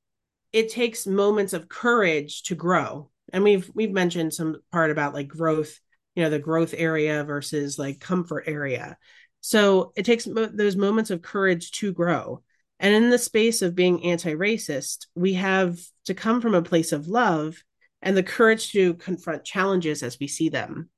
it 0.52 0.68
takes 0.68 1.06
moments 1.06 1.52
of 1.52 1.68
courage 1.68 2.42
to 2.44 2.54
grow. 2.54 3.10
And 3.32 3.44
we've 3.44 3.70
we've 3.74 3.92
mentioned 3.92 4.34
some 4.34 4.56
part 4.72 4.90
about 4.90 5.14
like 5.14 5.28
growth, 5.28 5.78
you 6.14 6.22
know, 6.22 6.30
the 6.30 6.38
growth 6.38 6.74
area 6.76 7.24
versus 7.24 7.78
like 7.78 8.00
comfort 8.00 8.44
area. 8.46 8.96
So 9.40 9.92
it 9.96 10.04
takes 10.04 10.26
mo- 10.26 10.50
those 10.52 10.76
moments 10.76 11.10
of 11.10 11.22
courage 11.22 11.72
to 11.72 11.92
grow. 11.92 12.42
And 12.78 12.94
in 12.94 13.10
the 13.10 13.18
space 13.18 13.62
of 13.62 13.74
being 13.74 14.04
anti-racist, 14.04 15.06
we 15.14 15.34
have 15.34 15.78
to 16.06 16.14
come 16.14 16.40
from 16.40 16.54
a 16.54 16.62
place 16.62 16.92
of 16.92 17.08
love 17.08 17.62
and 18.02 18.16
the 18.16 18.22
courage 18.22 18.72
to 18.72 18.94
confront 18.94 19.44
challenges 19.44 20.02
as 20.02 20.18
we 20.18 20.28
see 20.28 20.48
them. 20.48 20.88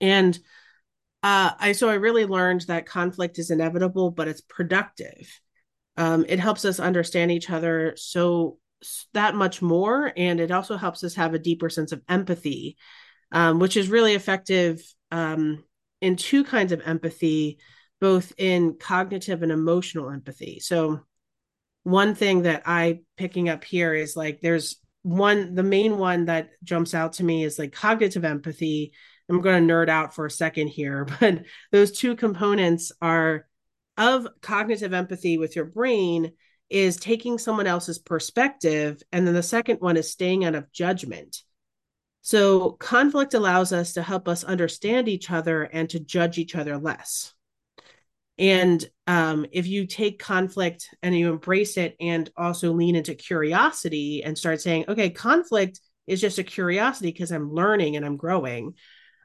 And 0.00 0.36
uh, 1.22 1.52
I 1.58 1.72
so 1.72 1.88
I 1.88 1.94
really 1.94 2.26
learned 2.26 2.62
that 2.62 2.86
conflict 2.86 3.38
is 3.38 3.50
inevitable, 3.50 4.10
but 4.10 4.26
it's 4.26 4.40
productive. 4.40 5.40
Um, 5.96 6.24
it 6.28 6.40
helps 6.40 6.64
us 6.64 6.80
understand 6.80 7.30
each 7.30 7.50
other 7.50 7.94
so 7.96 8.58
that 9.14 9.34
much 9.34 9.62
more, 9.62 10.12
and 10.16 10.40
it 10.40 10.50
also 10.50 10.76
helps 10.76 11.04
us 11.04 11.14
have 11.14 11.34
a 11.34 11.38
deeper 11.38 11.68
sense 11.68 11.92
of 11.92 12.02
empathy, 12.08 12.76
um, 13.30 13.58
which 13.58 13.76
is 13.76 13.88
really 13.88 14.14
effective 14.14 14.82
um, 15.10 15.64
in 16.00 16.16
two 16.16 16.44
kinds 16.44 16.72
of 16.72 16.82
empathy, 16.84 17.58
both 18.00 18.32
in 18.38 18.76
cognitive 18.78 19.42
and 19.42 19.52
emotional 19.52 20.10
empathy. 20.10 20.60
So, 20.60 21.00
one 21.84 22.14
thing 22.14 22.42
that 22.42 22.62
I 22.66 23.00
picking 23.16 23.48
up 23.48 23.64
here 23.64 23.94
is 23.94 24.16
like 24.16 24.40
there's 24.40 24.80
one 25.02 25.54
the 25.54 25.62
main 25.62 25.98
one 25.98 26.26
that 26.26 26.50
jumps 26.62 26.94
out 26.94 27.14
to 27.14 27.24
me 27.24 27.44
is 27.44 27.58
like 27.58 27.72
cognitive 27.72 28.24
empathy 28.24 28.92
i'm 29.28 29.40
going 29.40 29.66
to 29.66 29.72
nerd 29.72 29.88
out 29.88 30.14
for 30.14 30.26
a 30.26 30.30
second 30.30 30.68
here 30.68 31.06
but 31.20 31.42
those 31.72 31.92
two 31.92 32.14
components 32.16 32.92
are 33.02 33.46
of 33.96 34.26
cognitive 34.40 34.94
empathy 34.94 35.38
with 35.38 35.54
your 35.54 35.64
brain 35.64 36.32
is 36.72 36.96
taking 36.96 37.38
someone 37.38 37.66
else's 37.66 37.98
perspective 37.98 39.02
and 39.12 39.26
then 39.26 39.34
the 39.34 39.42
second 39.42 39.80
one 39.80 39.96
is 39.96 40.10
staying 40.10 40.44
out 40.44 40.54
of 40.54 40.70
judgment 40.72 41.42
so 42.22 42.72
conflict 42.72 43.34
allows 43.34 43.72
us 43.72 43.94
to 43.94 44.02
help 44.02 44.28
us 44.28 44.44
understand 44.44 45.08
each 45.08 45.30
other 45.30 45.64
and 45.64 45.90
to 45.90 46.00
judge 46.00 46.38
each 46.38 46.54
other 46.54 46.78
less 46.78 47.34
and 48.38 48.84
um, 49.06 49.46
if 49.52 49.66
you 49.66 49.86
take 49.86 50.18
conflict 50.18 50.88
and 51.02 51.16
you 51.16 51.30
embrace 51.30 51.76
it 51.76 51.94
and 52.00 52.30
also 52.36 52.72
lean 52.72 52.96
into 52.96 53.14
curiosity 53.14 54.24
and 54.24 54.36
start 54.36 54.60
saying, 54.60 54.86
okay, 54.88 55.10
conflict 55.10 55.80
is 56.06 56.20
just 56.20 56.38
a 56.38 56.42
curiosity 56.42 57.12
because 57.12 57.30
I'm 57.30 57.52
learning 57.52 57.96
and 57.96 58.04
I'm 58.04 58.16
growing. 58.16 58.74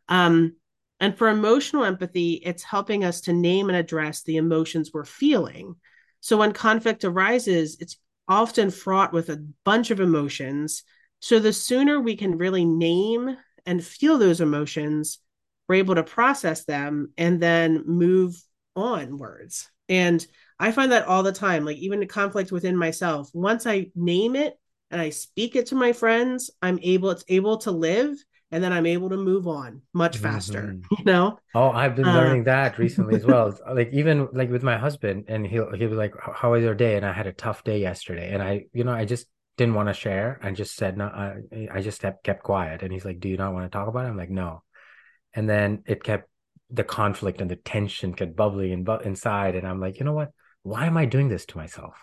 Um, 0.10 0.56
and 1.00 1.18
for 1.18 1.30
emotional 1.30 1.84
empathy, 1.84 2.34
it's 2.34 2.64
helping 2.64 3.04
us 3.04 3.22
to 3.22 3.34
name 3.34 3.70
and 3.70 3.78
address 3.78 4.24
the 4.24 4.38
emotions 4.38 4.92
we're 4.94 5.06
feeling. 5.06 5.76
So 6.20 6.38
when 6.38 6.52
conflict 6.52 7.04
arises, 7.04 7.78
it's 7.80 7.98
often 8.28 8.72
fraught 8.72 9.14
with 9.14 9.30
a 9.30 9.46
bunch 9.64 9.92
of 9.92 10.00
emotions. 10.00 10.84
So 11.20 11.40
the 11.40 11.54
sooner 11.54 12.00
we 12.00 12.16
can 12.16 12.38
really 12.38 12.66
name 12.66 13.38
and 13.66 13.84
feel 13.84 14.18
those 14.18 14.42
emotions, 14.42 15.20
we're 15.68 15.76
able 15.76 15.96
to 15.96 16.04
process 16.04 16.66
them 16.66 17.12
and 17.18 17.42
then 17.42 17.84
move 17.86 18.42
onwards. 18.76 19.70
And 19.90 20.26
I 20.60 20.72
find 20.72 20.92
that 20.92 21.06
all 21.06 21.24
the 21.24 21.32
time, 21.32 21.66
like 21.66 21.78
even 21.78 22.00
the 22.00 22.06
conflict 22.06 22.52
within 22.52 22.76
myself. 22.76 23.30
Once 23.34 23.66
I 23.66 23.92
name 23.96 24.36
it 24.36 24.60
and 24.92 25.00
I 25.00 25.10
speak 25.10 25.56
it 25.56 25.68
to 25.68 25.76
my 25.76 25.94
friends, 25.94 26.50
I'm 26.62 26.80
able, 26.82 27.12
it's 27.12 27.26
able 27.28 27.58
to 27.60 27.72
live 27.72 28.16
and 28.52 28.64
then 28.64 28.72
I'm 28.72 28.86
able 28.86 29.10
to 29.10 29.18
move 29.18 29.48
on 29.48 29.82
much 29.94 30.18
faster, 30.18 30.62
mm-hmm. 30.62 30.96
you 30.98 31.04
know? 31.06 31.40
Oh, 31.54 31.70
I've 31.70 31.96
been 31.96 32.06
learning 32.06 32.42
uh, 32.42 32.46
that 32.46 32.78
recently 32.78 33.16
as 33.16 33.26
well. 33.26 33.58
like 33.74 33.90
even 33.94 34.30
like 34.34 34.50
with 34.50 34.64
my 34.64 34.78
husband 34.78 35.26
and 35.28 35.46
he'll, 35.46 35.72
he'll 35.74 35.90
be 35.90 35.96
like, 35.96 36.14
how 36.34 36.52
was 36.52 36.64
your 36.64 36.76
day? 36.76 36.96
And 36.96 37.06
I 37.06 37.14
had 37.14 37.28
a 37.28 37.34
tough 37.34 37.64
day 37.64 37.80
yesterday. 37.80 38.34
And 38.34 38.42
I, 38.42 38.66
you 38.74 38.84
know, 38.84 38.94
I 38.94 39.06
just 39.06 39.28
didn't 39.58 39.76
want 39.76 39.90
to 39.90 39.94
share 39.94 40.40
and 40.42 40.56
just 40.56 40.76
said, 40.76 40.98
no, 40.98 41.06
I, 41.06 41.68
I 41.74 41.82
just 41.82 42.02
kept, 42.02 42.24
kept 42.24 42.44
quiet. 42.44 42.84
And 42.84 42.94
he's 42.94 43.06
like, 43.06 43.20
do 43.20 43.28
you 43.28 43.38
not 43.38 43.54
want 43.54 43.66
to 43.66 43.76
talk 43.76 43.88
about 43.88 44.06
it? 44.06 44.10
I'm 44.10 44.18
like, 44.18 44.30
no. 44.30 44.64
And 45.34 45.50
then 45.50 45.84
it 45.86 46.04
kept 46.04 46.30
the 46.70 46.84
conflict 46.84 47.42
and 47.42 47.50
the 47.50 47.56
tension 47.56 48.14
kept 48.14 48.36
bubbling 48.36 48.74
and 48.74 48.86
bu- 48.86 49.00
inside 49.00 49.56
and 49.56 49.68
i'm 49.68 49.80
like 49.80 50.00
you 50.00 50.06
know 50.06 50.14
what 50.14 50.32
why 50.64 50.86
am 50.86 50.98
i 50.98 51.06
doing 51.06 51.30
this 51.30 51.46
to 51.46 51.58
myself 51.58 51.96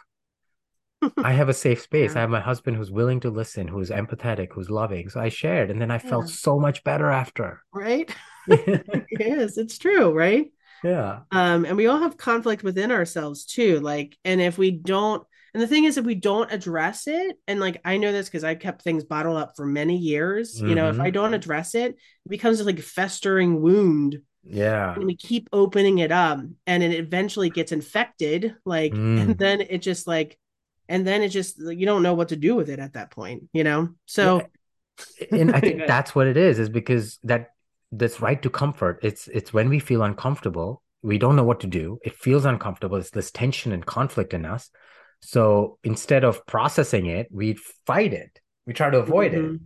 i 1.19 1.33
have 1.33 1.49
a 1.49 1.55
safe 1.55 1.81
space 1.83 2.13
yeah. 2.13 2.19
i 2.19 2.21
have 2.21 2.31
my 2.31 2.41
husband 2.41 2.77
who's 2.77 2.91
willing 2.91 3.21
to 3.21 3.31
listen 3.31 3.69
who's 3.69 3.91
empathetic 3.91 4.49
who's 4.53 4.71
loving 4.71 5.09
so 5.09 5.21
i 5.21 5.29
shared 5.29 5.71
and 5.71 5.81
then 5.81 5.91
i 5.91 5.99
felt 5.99 6.29
so 6.29 6.59
much 6.59 6.85
better 6.85 7.11
after 7.11 7.63
right 7.73 8.15
yes 8.49 9.57
it's 9.57 9.79
true 9.79 10.13
right 10.13 10.51
yeah 10.83 11.21
um 11.31 11.65
and 11.65 11.77
we 11.77 11.87
all 11.87 11.99
have 11.99 12.17
conflict 12.17 12.63
within 12.63 12.91
ourselves 12.91 13.45
too 13.45 13.81
like 13.81 14.17
and 14.25 14.41
if 14.41 14.59
we 14.59 14.71
don't 14.71 15.27
and 15.55 15.63
the 15.63 15.69
thing 15.69 15.85
is 15.85 15.97
if 15.97 16.05
we 16.05 16.15
don't 16.15 16.53
address 16.53 17.07
it 17.07 17.37
and 17.47 17.61
like 17.61 17.81
i 17.85 17.97
know 17.97 18.13
this 18.13 18.29
because 18.29 18.45
i 18.45 18.55
kept 18.55 18.83
things 18.83 19.05
bottled 19.05 19.37
up 19.37 19.55
for 19.57 19.65
many 19.65 19.97
years 19.97 20.57
mm-hmm. 20.57 20.69
you 20.69 20.75
know 20.75 20.89
if 20.89 21.01
i 21.01 21.05
mm-hmm. 21.05 21.15
don't 21.15 21.35
address 21.35 21.75
it 21.75 21.93
it 21.93 22.29
becomes 22.29 22.65
like 22.65 22.79
a 22.79 22.83
festering 22.83 23.63
wound 23.63 24.21
yeah. 24.47 24.95
And 24.95 25.05
we 25.05 25.17
keep 25.17 25.49
opening 25.53 25.99
it 25.99 26.13
up 26.13 26.41
and 26.67 26.83
it 26.83 26.93
eventually 26.93 27.51
gets 27.51 27.73
infected. 27.73 28.55
Like, 28.65 28.93
mm. 28.93 29.21
and 29.21 29.39
then 29.39 29.61
it 29.63 29.79
just 29.79 30.07
like, 30.07 30.39
and 30.88 31.07
then 31.07 31.23
it 31.23 31.29
just, 31.29 31.59
you 31.59 31.87
don't 31.87 32.03
know 32.03 32.14
what 32.14 32.29
to 32.29 32.37
do 32.37 32.55
with 32.55 32.68
it 32.68 32.79
at 32.79 32.94
that 32.94 33.11
point, 33.11 33.44
you 33.53 33.64
know? 33.64 33.90
So, 34.07 34.42
yeah. 35.20 35.27
and 35.40 35.55
I 35.55 35.61
think 35.61 35.87
that's 35.87 36.14
what 36.14 36.27
it 36.27 36.37
is, 36.37 36.59
is 36.59 36.68
because 36.68 37.18
that, 37.25 37.51
this 37.90 38.20
right 38.20 38.40
to 38.42 38.51
comfort, 38.51 39.01
it's, 39.03 39.29
it's 39.29 39.53
when 39.53 39.68
we 39.68 39.79
feel 39.79 40.03
uncomfortable, 40.03 40.83
we 41.03 41.18
don't 41.18 41.37
know 41.37 41.44
what 41.44 41.61
to 41.61 41.66
do. 41.66 41.99
It 42.03 42.14
feels 42.14 42.44
uncomfortable. 42.44 42.97
It's 42.97 43.11
this 43.11 43.31
tension 43.31 43.73
and 43.73 43.85
conflict 43.85 44.35
in 44.35 44.44
us. 44.44 44.70
So 45.20 45.79
instead 45.85 46.25
of 46.25 46.44
processing 46.47 47.07
it, 47.07 47.29
we 47.31 47.55
fight 47.87 48.12
it. 48.12 48.40
We 48.66 48.73
try 48.73 48.90
to 48.90 48.99
avoid 48.99 49.33
mm-hmm. 49.33 49.55
it. 49.55 49.61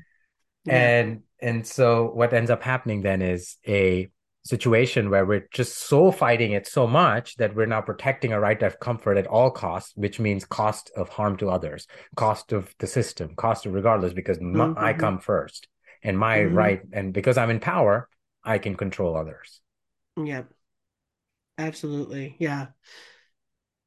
Yeah. 0.65 0.75
And, 0.75 1.23
and 1.41 1.67
so 1.67 2.11
what 2.13 2.33
ends 2.33 2.51
up 2.51 2.63
happening 2.63 3.03
then 3.03 3.23
is 3.23 3.57
a, 3.67 4.11
situation 4.49 5.11
where 5.11 5.27
we're 5.27 5.47
just 5.53 5.77
so 5.77 6.11
fighting 6.11 6.53
it 6.53 6.67
so 6.67 6.87
much 6.87 7.37
that 7.37 7.55
we're 7.55 7.67
now 7.67 7.81
protecting 7.81 8.33
our 8.33 8.41
right 8.41 8.63
of 8.63 8.81
comfort 8.81 9.17
at 9.19 9.27
all 9.27 9.51
costs, 9.51 9.93
which 9.95 10.19
means 10.19 10.45
cost 10.45 10.91
of 10.97 11.09
harm 11.09 11.37
to 11.37 11.51
others, 11.51 11.87
cost 12.17 12.53
of 12.53 12.75
the 12.79 12.87
system, 12.87 13.35
cost 13.37 13.67
of 13.67 13.75
regardless, 13.75 14.13
because 14.13 14.39
mm-hmm. 14.39 14.75
my, 14.75 14.89
I 14.91 14.93
come 14.95 15.19
first 15.19 15.69
and 16.03 16.19
my 16.19 16.39
mm-hmm. 16.39 16.55
right, 16.55 16.81
and 16.93 17.13
because 17.13 17.37
I'm 17.37 17.51
in 17.51 17.61
power, 17.61 18.09
I 18.43 18.59
can 18.59 18.75
control 18.75 19.17
others. 19.17 19.61
Yeah, 20.17 20.43
absolutely. 21.59 22.37
Yeah. 22.39 22.69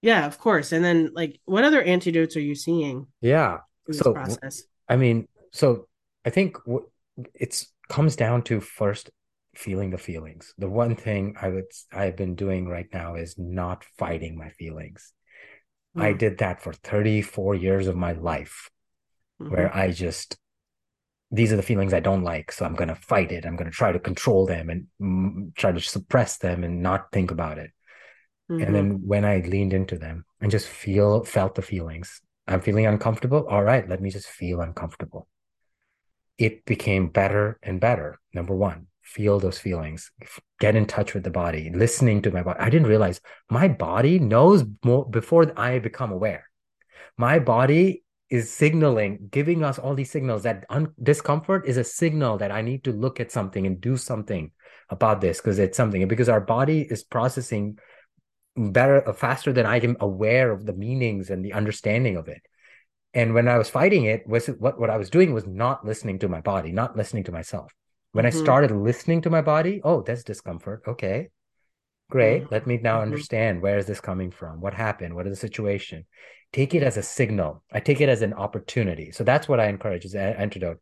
Yeah, 0.02 0.26
of 0.26 0.39
course. 0.39 0.71
And 0.71 0.84
then, 0.84 1.12
like, 1.13 1.39
what 1.45 1.63
other 1.63 1.82
antidotes 1.82 2.36
are 2.36 2.41
you 2.41 2.56
seeing? 2.56 3.08
Yeah. 3.21 3.60
so, 3.91 4.13
process? 4.13 4.63
I 4.89 4.95
mean, 4.95 5.28
so 5.52 5.88
I 6.26 6.30
think 6.32 6.58
it's 7.34 7.71
comes 7.89 8.15
down 8.15 8.41
to 8.41 8.62
first 8.62 9.12
feeling 9.56 9.90
the 9.90 9.98
feelings. 9.98 10.54
The 10.58 10.70
one 10.70 10.96
thing 10.96 11.36
I 11.42 11.50
would 11.50 11.66
I've 11.92 12.16
been 12.16 12.36
doing 12.36 12.68
right 12.68 12.88
now 12.94 13.16
is 13.16 13.36
not 13.38 13.84
fighting 13.98 14.38
my 14.38 14.50
feelings. 14.50 15.14
Mm. 15.96 16.04
I 16.04 16.14
did 16.14 16.38
that 16.40 16.62
for 16.62 16.74
34 16.74 17.56
years 17.56 17.88
of 17.88 17.96
my 17.96 18.14
life 18.14 18.70
mm-hmm. 19.42 19.54
where 19.54 19.76
I 19.76 19.92
just 19.92 20.38
these 21.34 21.54
are 21.54 21.58
the 21.58 21.64
feelings 21.64 21.94
I 21.94 22.02
don't 22.02 22.24
like, 22.24 22.52
so 22.52 22.66
I'm 22.66 22.76
going 22.76 22.90
to 22.90 22.96
fight 22.96 23.32
it. 23.32 23.46
I'm 23.46 23.56
going 23.56 23.72
to 23.72 23.76
try 23.76 23.94
to 23.94 24.00
control 24.00 24.46
them 24.46 24.70
and 24.70 24.88
mm, 25.02 25.56
try 25.56 25.72
to 25.72 25.80
suppress 25.80 26.38
them 26.38 26.66
and 26.66 26.84
not 26.84 27.10
think 27.14 27.32
about 27.32 27.58
it. 27.58 27.72
Mm-hmm. 28.52 28.64
And 28.64 28.76
then 28.76 29.08
when 29.08 29.24
I 29.24 29.38
leaned 29.38 29.72
into 29.72 29.98
them 29.98 30.26
and 30.42 30.52
just 30.52 30.68
feel 30.68 31.24
felt 31.24 31.56
the 31.56 31.62
feelings, 31.62 32.22
I'm 32.50 32.60
feeling 32.60 32.86
uncomfortable. 32.86 33.48
All 33.48 33.64
right, 33.64 33.88
let 33.88 34.02
me 34.02 34.10
just 34.10 34.28
feel 34.28 34.60
uncomfortable. 34.60 35.30
It 36.38 36.66
became 36.66 37.08
better 37.08 37.58
and 37.64 37.80
better. 37.80 38.20
Number 38.34 38.54
one 38.54 38.88
feel 39.12 39.39
those 39.39 39.60
feelings 39.60 40.12
get 40.60 40.76
in 40.76 40.86
touch 40.86 41.13
with 41.13 41.24
the 41.24 41.30
body 41.43 41.71
listening 41.74 42.21
to 42.21 42.32
my 42.32 42.43
body 42.43 42.60
i 42.60 42.69
didn't 42.69 42.88
realize 42.88 43.19
my 43.50 43.67
body 43.67 44.19
knows 44.19 44.63
more 44.84 45.10
before 45.10 45.52
i 45.60 45.80
become 45.80 46.12
aware 46.12 46.50
my 47.17 47.39
body 47.39 48.04
is 48.30 48.52
signaling 48.52 49.28
giving 49.30 49.63
us 49.63 49.78
all 49.78 49.95
these 49.95 50.12
signals 50.12 50.43
that 50.43 50.65
un- 50.69 50.93
discomfort 51.02 51.67
is 51.67 51.78
a 51.78 51.84
signal 51.84 52.38
that 52.38 52.52
i 52.52 52.62
need 52.62 52.84
to 52.84 52.91
look 52.91 53.19
at 53.19 53.32
something 53.32 53.65
and 53.67 53.82
do 53.82 53.97
something 53.97 54.52
about 54.89 55.21
this 55.21 55.38
because 55.39 55.60
it's 55.60 55.78
something 55.78 56.08
because 56.08 56.30
our 56.30 56.41
body 56.41 56.82
is 56.82 57.04
processing 57.04 57.78
better 58.56 59.08
uh, 59.08 59.13
faster 59.13 59.52
than 59.54 59.65
i 59.65 59.78
am 59.78 59.97
aware 60.00 60.52
of 60.52 60.65
the 60.65 60.74
meanings 60.74 61.30
and 61.30 61.43
the 61.43 61.54
understanding 61.54 62.17
of 62.17 62.28
it 62.28 62.41
And 63.13 63.34
when 63.34 63.47
I 63.47 63.58
was 63.58 63.69
fighting 63.69 64.06
it, 64.06 64.26
was 64.26 64.47
what, 64.47 64.80
what 64.80 64.89
I 64.89 64.97
was 64.97 65.10
doing 65.10 65.34
was 65.34 65.45
not 65.45 65.86
listening 65.86 66.19
to 66.19 66.30
my 66.30 66.41
body, 66.41 66.71
not 66.71 66.95
listening 66.95 67.26
to 67.26 67.32
myself. 67.32 67.74
When 68.12 68.26
mm-hmm. 68.26 68.38
I 68.38 68.43
started 68.43 68.71
listening 68.71 69.21
to 69.21 69.30
my 69.30 69.41
body, 69.41 69.82
oh, 69.84 70.02
that's 70.02 70.24
discomfort. 70.24 70.84
Okay. 70.88 71.30
Great. 72.10 72.43
Mm-hmm. 72.43 72.54
Let 72.54 72.67
me 72.67 72.78
now 72.78 72.95
mm-hmm. 72.95 73.04
understand 73.04 73.62
where 73.62 73.78
is 73.78 73.86
this 73.86 74.02
coming 74.02 74.32
from? 74.32 74.60
What 74.60 74.74
happened? 74.74 75.15
What 75.15 75.28
is 75.28 75.34
the 75.34 75.47
situation? 75.47 76.06
Take 76.52 76.76
it 76.76 76.84
as 76.84 76.97
a 76.97 77.04
signal. 77.04 77.63
I 77.71 77.80
take 77.80 78.02
it 78.02 78.10
as 78.10 78.21
an 78.21 78.34
opportunity. 78.34 79.12
So 79.12 79.24
that's 79.24 79.47
what 79.47 79.62
I 79.62 79.67
encourage 79.67 80.04
is 80.04 80.15
an 80.15 80.34
antidote. 80.34 80.80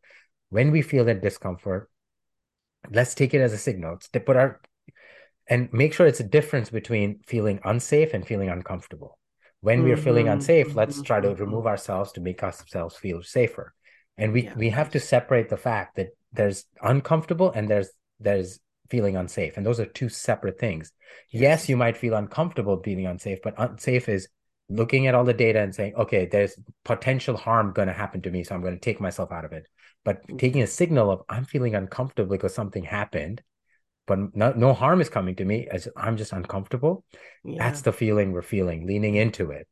When 0.48 0.72
we 0.72 0.82
feel 0.82 1.04
that 1.04 1.22
discomfort, 1.22 1.88
let's 2.90 3.14
take 3.14 3.34
it 3.34 3.40
as 3.40 3.52
a 3.52 3.58
signal. 3.58 3.98
To 4.12 4.20
put 4.20 4.36
our 4.36 4.60
and 5.46 5.72
make 5.72 5.94
sure 5.94 6.06
it's 6.06 6.20
a 6.20 6.24
difference 6.24 6.70
between 6.70 7.20
feeling 7.26 7.60
unsafe 7.64 8.14
and 8.14 8.26
feeling 8.26 8.48
uncomfortable. 8.48 9.18
When 9.60 9.78
mm-hmm. 9.78 9.84
we 9.84 9.92
are 9.92 9.96
feeling 9.96 10.26
mm-hmm. 10.26 10.34
unsafe, 10.34 10.74
let's 10.74 10.96
mm-hmm. 10.96 11.04
try 11.04 11.20
to 11.20 11.34
remove 11.34 11.66
ourselves 11.66 12.12
to 12.12 12.20
make 12.20 12.42
ourselves 12.42 12.96
feel 12.96 13.22
safer. 13.22 13.74
And 14.16 14.32
we 14.32 14.44
yeah. 14.44 14.54
we 14.56 14.70
have 14.70 14.90
to 14.90 15.00
separate 15.00 15.48
the 15.48 15.56
fact 15.56 15.96
that 15.96 16.08
there's 16.32 16.64
uncomfortable 16.82 17.50
and 17.52 17.68
there's 17.68 17.90
there's 18.18 18.60
feeling 18.90 19.16
unsafe. 19.16 19.56
And 19.56 19.64
those 19.64 19.80
are 19.80 19.86
two 19.86 20.08
separate 20.08 20.58
things. 20.58 20.92
Yes, 21.30 21.40
yes 21.40 21.68
you 21.68 21.76
might 21.76 21.96
feel 21.96 22.14
uncomfortable 22.14 22.76
being 22.76 23.06
unsafe, 23.06 23.38
but 23.42 23.54
unsafe 23.56 24.08
is 24.08 24.28
looking 24.68 25.06
at 25.06 25.14
all 25.14 25.24
the 25.24 25.34
data 25.34 25.60
and 25.60 25.74
saying, 25.74 25.94
okay, 25.96 26.26
there's 26.26 26.54
potential 26.84 27.36
harm 27.36 27.72
going 27.72 27.88
to 27.88 27.94
happen 27.94 28.20
to 28.22 28.30
me. 28.30 28.44
So 28.44 28.54
I'm 28.54 28.62
going 28.62 28.74
to 28.74 28.80
take 28.80 29.00
myself 29.00 29.32
out 29.32 29.44
of 29.44 29.52
it. 29.52 29.66
But 30.04 30.22
mm-hmm. 30.26 30.36
taking 30.36 30.62
a 30.62 30.66
signal 30.66 31.10
of 31.10 31.22
I'm 31.28 31.44
feeling 31.44 31.74
uncomfortable 31.74 32.30
because 32.30 32.54
something 32.54 32.84
happened, 32.84 33.42
but 34.06 34.34
no, 34.34 34.52
no 34.52 34.72
harm 34.72 35.00
is 35.00 35.08
coming 35.08 35.36
to 35.36 35.44
me 35.44 35.68
as 35.70 35.88
I'm 35.96 36.16
just 36.16 36.32
uncomfortable. 36.32 37.04
Yeah. 37.44 37.62
That's 37.62 37.82
the 37.82 37.92
feeling 37.92 38.32
we're 38.32 38.42
feeling, 38.42 38.86
leaning 38.86 39.16
into 39.16 39.50
it. 39.50 39.66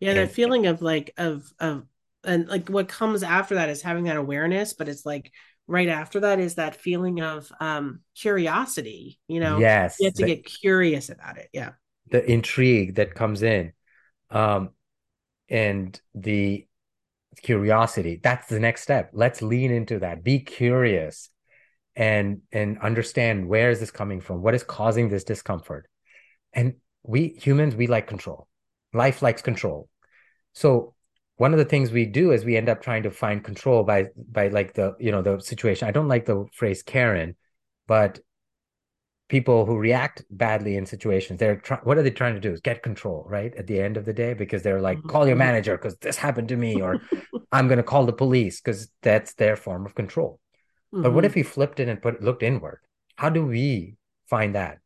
Yeah, 0.00 0.10
and, 0.10 0.18
that 0.18 0.32
feeling 0.32 0.66
of 0.66 0.82
like, 0.82 1.12
of, 1.16 1.44
of, 1.58 1.84
and 2.24 2.48
like 2.48 2.68
what 2.68 2.88
comes 2.88 3.22
after 3.22 3.56
that 3.56 3.68
is 3.68 3.82
having 3.82 4.04
that 4.04 4.16
awareness, 4.16 4.72
but 4.72 4.88
it's 4.88 5.04
like 5.04 5.32
right 5.68 5.88
after 5.88 6.20
that 6.20 6.40
is 6.40 6.56
that 6.56 6.74
feeling 6.74 7.20
of 7.20 7.52
um 7.60 8.00
curiosity 8.16 9.20
you 9.28 9.38
know? 9.38 9.58
Yes 9.58 9.96
you 10.00 10.06
have 10.06 10.14
to 10.14 10.22
the, 10.22 10.34
get 10.34 10.44
curious 10.44 11.08
about 11.10 11.38
it 11.38 11.48
yeah. 11.52 11.72
The 12.10 12.28
intrigue 12.28 12.96
that 12.96 13.14
comes 13.14 13.42
in 13.42 13.72
um 14.30 14.70
and 15.48 16.00
the 16.14 16.66
curiosity 17.42 18.18
that's 18.22 18.48
the 18.48 18.58
next 18.58 18.82
step. 18.82 19.10
Let's 19.12 19.42
lean 19.42 19.70
into 19.70 20.00
that. 20.00 20.24
Be 20.24 20.40
curious 20.40 21.30
and 21.94 22.42
and 22.52 22.78
understand 22.80 23.48
where 23.48 23.70
is 23.70 23.80
this 23.80 23.90
coming 23.90 24.20
from? 24.20 24.42
What 24.42 24.54
is 24.54 24.64
causing 24.64 25.08
this 25.08 25.24
discomfort? 25.24 25.88
And 26.52 26.74
we 27.02 27.28
humans 27.40 27.76
we 27.76 27.86
like 27.86 28.06
control. 28.06 28.48
Life 28.92 29.22
likes 29.22 29.42
control. 29.42 29.88
So 30.54 30.94
one 31.38 31.52
of 31.52 31.58
the 31.58 31.64
things 31.64 31.90
we 31.90 32.04
do 32.04 32.32
is 32.32 32.44
we 32.44 32.56
end 32.56 32.68
up 32.68 32.82
trying 32.82 33.04
to 33.04 33.10
find 33.10 33.42
control 33.42 33.82
by 33.82 34.08
by 34.30 34.48
like 34.48 34.74
the 34.74 34.94
you 35.00 35.10
know 35.10 35.22
the 35.22 35.40
situation 35.40 35.88
i 35.88 35.90
don't 35.90 36.08
like 36.08 36.26
the 36.26 36.44
phrase 36.52 36.82
karen 36.82 37.34
but 37.86 38.20
people 39.28 39.66
who 39.66 39.76
react 39.76 40.24
badly 40.30 40.76
in 40.76 40.84
situations 40.84 41.38
they're 41.38 41.56
trying 41.56 41.80
what 41.80 41.96
are 41.96 42.02
they 42.02 42.10
trying 42.10 42.34
to 42.34 42.40
do 42.40 42.52
is 42.52 42.60
get 42.60 42.82
control 42.82 43.24
right 43.28 43.54
at 43.56 43.66
the 43.66 43.80
end 43.80 43.96
of 43.96 44.04
the 44.04 44.12
day 44.12 44.34
because 44.34 44.62
they're 44.62 44.80
like 44.80 45.02
call 45.04 45.26
your 45.26 45.34
mm-hmm. 45.34 45.46
manager 45.46 45.76
because 45.76 45.96
this 45.98 46.16
happened 46.16 46.48
to 46.48 46.56
me 46.56 46.80
or 46.80 47.00
i'm 47.52 47.68
going 47.68 47.78
to 47.78 47.82
call 47.82 48.04
the 48.04 48.12
police 48.12 48.60
because 48.60 48.88
that's 49.02 49.34
their 49.34 49.56
form 49.56 49.86
of 49.86 49.94
control 49.94 50.40
mm-hmm. 50.92 51.02
but 51.02 51.12
what 51.12 51.24
if 51.24 51.32
mm-hmm. 51.32 51.40
we 51.40 51.44
flipped 51.44 51.80
it 51.80 51.88
and 51.88 52.02
put 52.02 52.22
looked 52.22 52.42
inward 52.42 52.80
how 53.16 53.28
do 53.28 53.46
we 53.46 53.96
find 54.28 54.54
that 54.54 54.78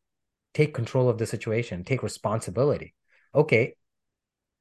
take 0.54 0.74
control 0.74 1.08
of 1.08 1.18
the 1.18 1.26
situation 1.26 1.84
take 1.84 2.02
responsibility 2.02 2.94
okay 3.34 3.74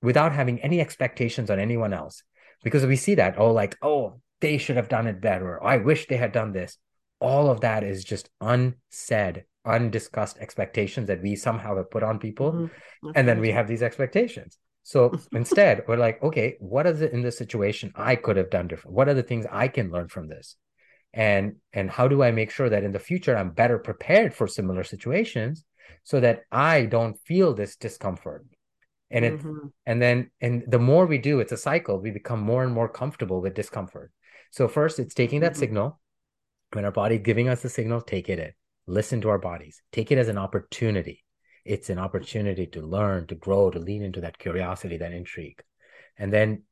without 0.01 0.33
having 0.33 0.61
any 0.61 0.81
expectations 0.81 1.49
on 1.49 1.59
anyone 1.59 1.93
else. 1.93 2.23
Because 2.63 2.85
we 2.85 2.95
see 2.95 3.15
that, 3.15 3.37
oh, 3.37 3.51
like, 3.51 3.77
oh, 3.81 4.21
they 4.39 4.57
should 4.57 4.75
have 4.75 4.89
done 4.89 5.07
it 5.07 5.21
better. 5.21 5.63
I 5.63 5.77
wish 5.77 6.07
they 6.07 6.17
had 6.17 6.31
done 6.31 6.51
this. 6.51 6.77
All 7.19 7.49
of 7.49 7.61
that 7.61 7.83
is 7.83 8.03
just 8.03 8.29
unsaid, 8.39 9.45
undiscussed 9.65 10.37
expectations 10.39 11.07
that 11.07 11.21
we 11.21 11.35
somehow 11.35 11.77
have 11.77 11.91
put 11.91 12.03
on 12.03 12.19
people. 12.19 12.51
Mm-hmm. 12.51 13.11
And 13.15 13.27
then 13.27 13.39
we 13.39 13.51
have 13.51 13.67
these 13.67 13.83
expectations. 13.83 14.57
So 14.83 15.13
instead, 15.31 15.83
we're 15.87 15.97
like, 15.97 16.21
okay, 16.23 16.57
what 16.59 16.87
is 16.87 17.01
it 17.01 17.13
in 17.13 17.21
this 17.21 17.37
situation 17.37 17.93
I 17.95 18.15
could 18.15 18.37
have 18.37 18.49
done 18.49 18.67
different? 18.67 18.95
What 18.95 19.07
are 19.07 19.13
the 19.13 19.23
things 19.23 19.45
I 19.51 19.67
can 19.67 19.91
learn 19.91 20.07
from 20.07 20.27
this? 20.27 20.55
And 21.13 21.57
and 21.73 21.91
how 21.91 22.07
do 22.07 22.23
I 22.23 22.31
make 22.31 22.51
sure 22.51 22.69
that 22.69 22.85
in 22.85 22.93
the 22.93 22.99
future 22.99 23.35
I'm 23.35 23.51
better 23.51 23.77
prepared 23.77 24.33
for 24.33 24.47
similar 24.47 24.83
situations 24.85 25.65
so 26.03 26.21
that 26.21 26.43
I 26.51 26.85
don't 26.85 27.19
feel 27.25 27.53
this 27.53 27.75
discomfort 27.75 28.45
and 29.11 29.25
it 29.25 29.33
mm-hmm. 29.37 29.67
and 29.85 30.01
then 30.01 30.31
and 30.39 30.63
the 30.67 30.79
more 30.79 31.05
we 31.05 31.17
do 31.17 31.39
it's 31.39 31.51
a 31.51 31.57
cycle. 31.57 31.99
We 31.99 32.11
become 32.11 32.39
more 32.39 32.63
and 32.63 32.73
more 32.73 32.89
comfortable 32.89 33.41
with 33.41 33.53
discomfort. 33.53 34.11
So 34.51 34.67
first 34.67 34.99
it's 34.99 35.13
taking 35.13 35.41
that 35.41 35.53
mm-hmm. 35.53 35.59
signal. 35.59 35.99
When 36.73 36.85
our 36.85 36.91
body 36.91 37.17
giving 37.17 37.49
us 37.49 37.61
the 37.61 37.69
signal 37.69 38.01
take 38.01 38.29
it 38.29 38.39
in. 38.39 38.53
Listen 38.87 39.21
to 39.21 39.29
our 39.29 39.37
bodies. 39.37 39.81
Take 39.91 40.11
it 40.11 40.17
as 40.17 40.29
an 40.29 40.37
opportunity. 40.37 41.23
It's 41.65 41.89
an 41.89 41.99
opportunity 41.99 42.65
to 42.67 42.81
learn 42.81 43.27
to 43.27 43.35
grow 43.35 43.69
to 43.69 43.79
lean 43.79 44.03
into 44.03 44.21
that 44.21 44.37
curiosity 44.37 44.97
that 44.97 45.11
intrigue. 45.11 45.61
And 46.17 46.31
then 46.31 46.63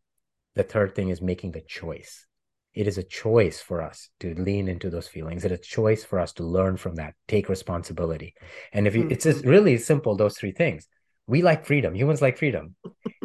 the 0.55 0.63
third 0.63 0.95
thing 0.95 1.09
is 1.09 1.21
making 1.21 1.51
the 1.51 1.61
choice. 1.61 2.25
It 2.73 2.87
is 2.87 2.97
a 2.97 3.03
choice 3.03 3.59
for 3.61 3.81
us 3.81 4.09
to 4.21 4.33
lean 4.35 4.67
into 4.67 4.89
those 4.89 5.07
feelings. 5.07 5.43
It's 5.43 5.53
a 5.53 5.57
choice 5.57 6.03
for 6.03 6.19
us 6.19 6.33
to 6.33 6.43
learn 6.43 6.77
from 6.77 6.95
that. 6.95 7.13
Take 7.27 7.49
responsibility. 7.49 8.35
And 8.71 8.87
if 8.87 8.95
you, 8.95 9.03
mm-hmm. 9.03 9.11
it's 9.11 9.25
just 9.25 9.45
really 9.45 9.77
simple 9.77 10.15
those 10.15 10.37
three 10.37 10.51
things 10.51 10.87
we 11.29 11.43
like 11.43 11.65
freedom. 11.65 11.93
Humans 11.93 12.21
like 12.21 12.37
freedom. 12.37 12.75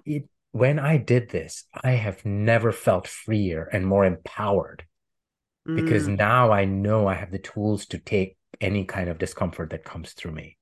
it, 0.04 0.28
when 0.52 0.78
I 0.78 0.98
did 0.98 1.30
this, 1.30 1.64
I 1.82 1.92
have 1.92 2.24
never 2.24 2.70
felt 2.70 3.08
freer 3.08 3.64
and 3.72 3.86
more 3.86 4.04
empowered 4.04 4.84
mm. 5.66 5.74
because 5.74 6.06
now 6.06 6.52
I 6.52 6.66
know 6.66 7.08
I 7.08 7.14
have 7.14 7.32
the 7.32 7.38
tools 7.38 7.86
to 7.86 7.98
take 7.98 8.36
any 8.60 8.84
kind 8.84 9.08
of 9.08 9.18
discomfort 9.18 9.70
that 9.70 9.84
comes 9.84 10.12
through 10.12 10.32
me. 10.32 10.58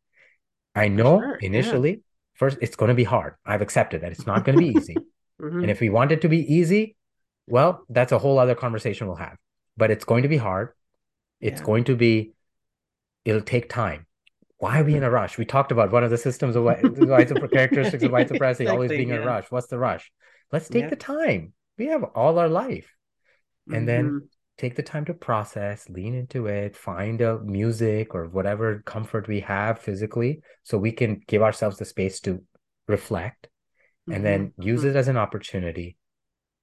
I 0.74 0.86
know 0.88 1.20
sure, 1.20 1.34
initially, 1.36 1.90
yeah. 1.90 1.96
first, 2.34 2.58
it's 2.62 2.76
going 2.76 2.90
to 2.90 2.94
be 2.94 3.04
hard. 3.04 3.34
I've 3.44 3.60
accepted 3.60 4.02
that 4.02 4.12
it's 4.12 4.26
not 4.26 4.44
going 4.44 4.56
to 4.56 4.64
be 4.64 4.78
easy. 4.78 4.96
mm-hmm. 5.42 5.62
And 5.62 5.70
if 5.70 5.80
we 5.80 5.90
want 5.90 6.12
it 6.12 6.22
to 6.22 6.28
be 6.28 6.54
easy, 6.54 6.96
well, 7.48 7.84
that's 7.90 8.12
a 8.12 8.18
whole 8.18 8.38
other 8.38 8.54
conversation 8.54 9.08
we'll 9.08 9.16
have. 9.16 9.36
But 9.76 9.90
it's 9.90 10.04
going 10.04 10.22
to 10.22 10.28
be 10.28 10.36
hard. 10.36 10.70
It's 11.40 11.60
yeah. 11.60 11.66
going 11.66 11.84
to 11.84 11.96
be, 11.96 12.32
it'll 13.24 13.42
take 13.42 13.68
time 13.68 14.06
why 14.62 14.78
are 14.78 14.84
we 14.84 14.94
in 14.94 15.02
a 15.02 15.10
rush? 15.10 15.38
We 15.38 15.44
talked 15.44 15.72
about 15.72 15.90
one 15.90 16.04
of 16.04 16.10
the 16.10 16.16
systems 16.16 16.54
of 16.54 16.62
white, 16.62 16.84
white 16.84 17.26
characteristics 17.50 18.04
of 18.04 18.12
white 18.12 18.28
supremacy, 18.32 18.68
always 18.68 18.90
being 18.90 19.08
yeah. 19.08 19.16
in 19.16 19.22
a 19.22 19.26
rush. 19.26 19.50
What's 19.50 19.66
the 19.66 19.76
rush? 19.76 20.12
Let's 20.52 20.68
take 20.68 20.84
yeah. 20.84 20.90
the 20.90 20.94
time. 20.94 21.52
We 21.78 21.86
have 21.86 22.04
all 22.14 22.38
our 22.38 22.48
life. 22.48 22.94
And 23.66 23.78
mm-hmm. 23.78 23.86
then 23.86 24.28
take 24.58 24.76
the 24.76 24.84
time 24.84 25.04
to 25.06 25.14
process, 25.14 25.88
lean 25.88 26.14
into 26.14 26.46
it, 26.46 26.76
find 26.76 27.20
a 27.22 27.40
music 27.40 28.14
or 28.14 28.28
whatever 28.28 28.84
comfort 28.86 29.26
we 29.26 29.40
have 29.40 29.80
physically 29.80 30.42
so 30.62 30.78
we 30.78 30.92
can 30.92 31.22
give 31.26 31.42
ourselves 31.42 31.78
the 31.78 31.84
space 31.84 32.20
to 32.20 32.40
reflect 32.86 33.48
and 34.06 34.14
mm-hmm. 34.14 34.22
then 34.22 34.52
use 34.60 34.82
mm-hmm. 34.82 34.90
it 34.90 34.96
as 34.96 35.08
an 35.08 35.16
opportunity 35.16 35.96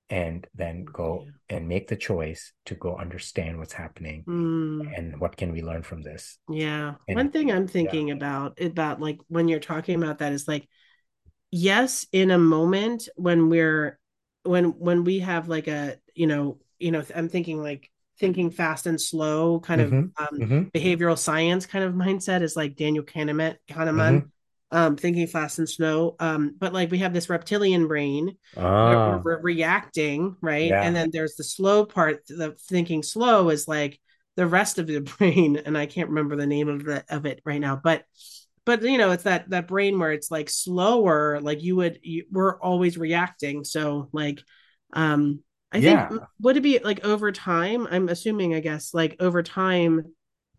and 0.09 0.47
then 0.55 0.85
go 0.85 1.23
yeah. 1.23 1.57
and 1.57 1.67
make 1.67 1.87
the 1.87 1.95
choice 1.95 2.51
to 2.65 2.75
go 2.75 2.95
understand 2.97 3.57
what's 3.57 3.73
happening 3.73 4.23
mm. 4.27 4.97
and 4.97 5.19
what 5.19 5.37
can 5.37 5.51
we 5.51 5.61
learn 5.61 5.83
from 5.83 6.01
this 6.01 6.37
yeah 6.49 6.95
and, 7.07 7.17
one 7.17 7.31
thing 7.31 7.51
i'm 7.51 7.67
thinking 7.67 8.07
yeah. 8.07 8.15
about 8.15 8.59
about 8.61 8.99
like 8.99 9.19
when 9.27 9.47
you're 9.47 9.59
talking 9.59 10.01
about 10.01 10.19
that 10.19 10.33
is 10.33 10.47
like 10.47 10.67
yes 11.51 12.05
in 12.11 12.31
a 12.31 12.39
moment 12.39 13.07
when 13.15 13.49
we're 13.49 13.99
when 14.43 14.65
when 14.79 15.03
we 15.03 15.19
have 15.19 15.47
like 15.47 15.67
a 15.67 15.97
you 16.15 16.27
know 16.27 16.57
you 16.79 16.91
know 16.91 17.03
i'm 17.15 17.29
thinking 17.29 17.61
like 17.61 17.91
thinking 18.19 18.51
fast 18.51 18.85
and 18.85 18.99
slow 18.99 19.59
kind 19.59 19.81
mm-hmm. 19.81 19.95
of 19.95 20.03
um, 20.17 20.39
mm-hmm. 20.39 20.61
behavioral 20.77 21.17
science 21.17 21.65
kind 21.65 21.85
of 21.85 21.93
mindset 21.93 22.41
is 22.41 22.55
like 22.55 22.75
daniel 22.75 23.03
kahneman 23.03 23.55
kahneman 23.69 24.17
mm-hmm 24.17 24.27
um, 24.71 24.95
thinking 24.95 25.27
fast 25.27 25.59
and 25.59 25.69
slow. 25.69 26.15
Um, 26.19 26.55
but 26.57 26.73
like 26.73 26.91
we 26.91 26.99
have 26.99 27.13
this 27.13 27.29
reptilian 27.29 27.87
brain, 27.87 28.37
ah. 28.57 29.19
we're, 29.23 29.35
we're, 29.35 29.41
reacting, 29.41 30.35
right? 30.41 30.69
Yeah. 30.69 30.83
And 30.83 30.95
then 30.95 31.09
there's 31.11 31.35
the 31.35 31.43
slow 31.43 31.85
part. 31.85 32.27
The 32.27 32.55
thinking 32.67 33.03
slow 33.03 33.49
is 33.49 33.67
like 33.67 33.99
the 34.35 34.47
rest 34.47 34.77
of 34.77 34.87
the 34.87 34.99
brain, 35.17 35.57
and 35.57 35.77
I 35.77 35.85
can't 35.85 36.09
remember 36.09 36.35
the 36.35 36.47
name 36.47 36.69
of 36.69 36.83
the 36.83 37.03
of 37.09 37.25
it 37.25 37.41
right 37.45 37.61
now, 37.61 37.79
but 37.81 38.03
but 38.69 38.83
you 38.83 38.99
know 38.99 39.09
it's 39.09 39.23
that 39.23 39.49
that 39.49 39.67
brain 39.67 39.97
where 39.97 40.11
it's 40.11 40.29
like 40.29 40.47
slower 40.47 41.39
like 41.41 41.63
you 41.63 41.75
would 41.75 41.99
you, 42.03 42.25
we're 42.31 42.59
always 42.59 42.99
reacting 42.99 43.63
so 43.63 44.09
like 44.11 44.43
um 44.93 45.39
i 45.71 45.79
yeah. 45.79 46.07
think 46.07 46.21
would 46.41 46.55
it 46.55 46.61
be 46.61 46.77
like 46.77 47.03
over 47.03 47.31
time 47.31 47.87
i'm 47.89 48.09
assuming 48.09 48.53
i 48.53 48.59
guess 48.59 48.93
like 48.93 49.15
over 49.19 49.41
time 49.41 50.13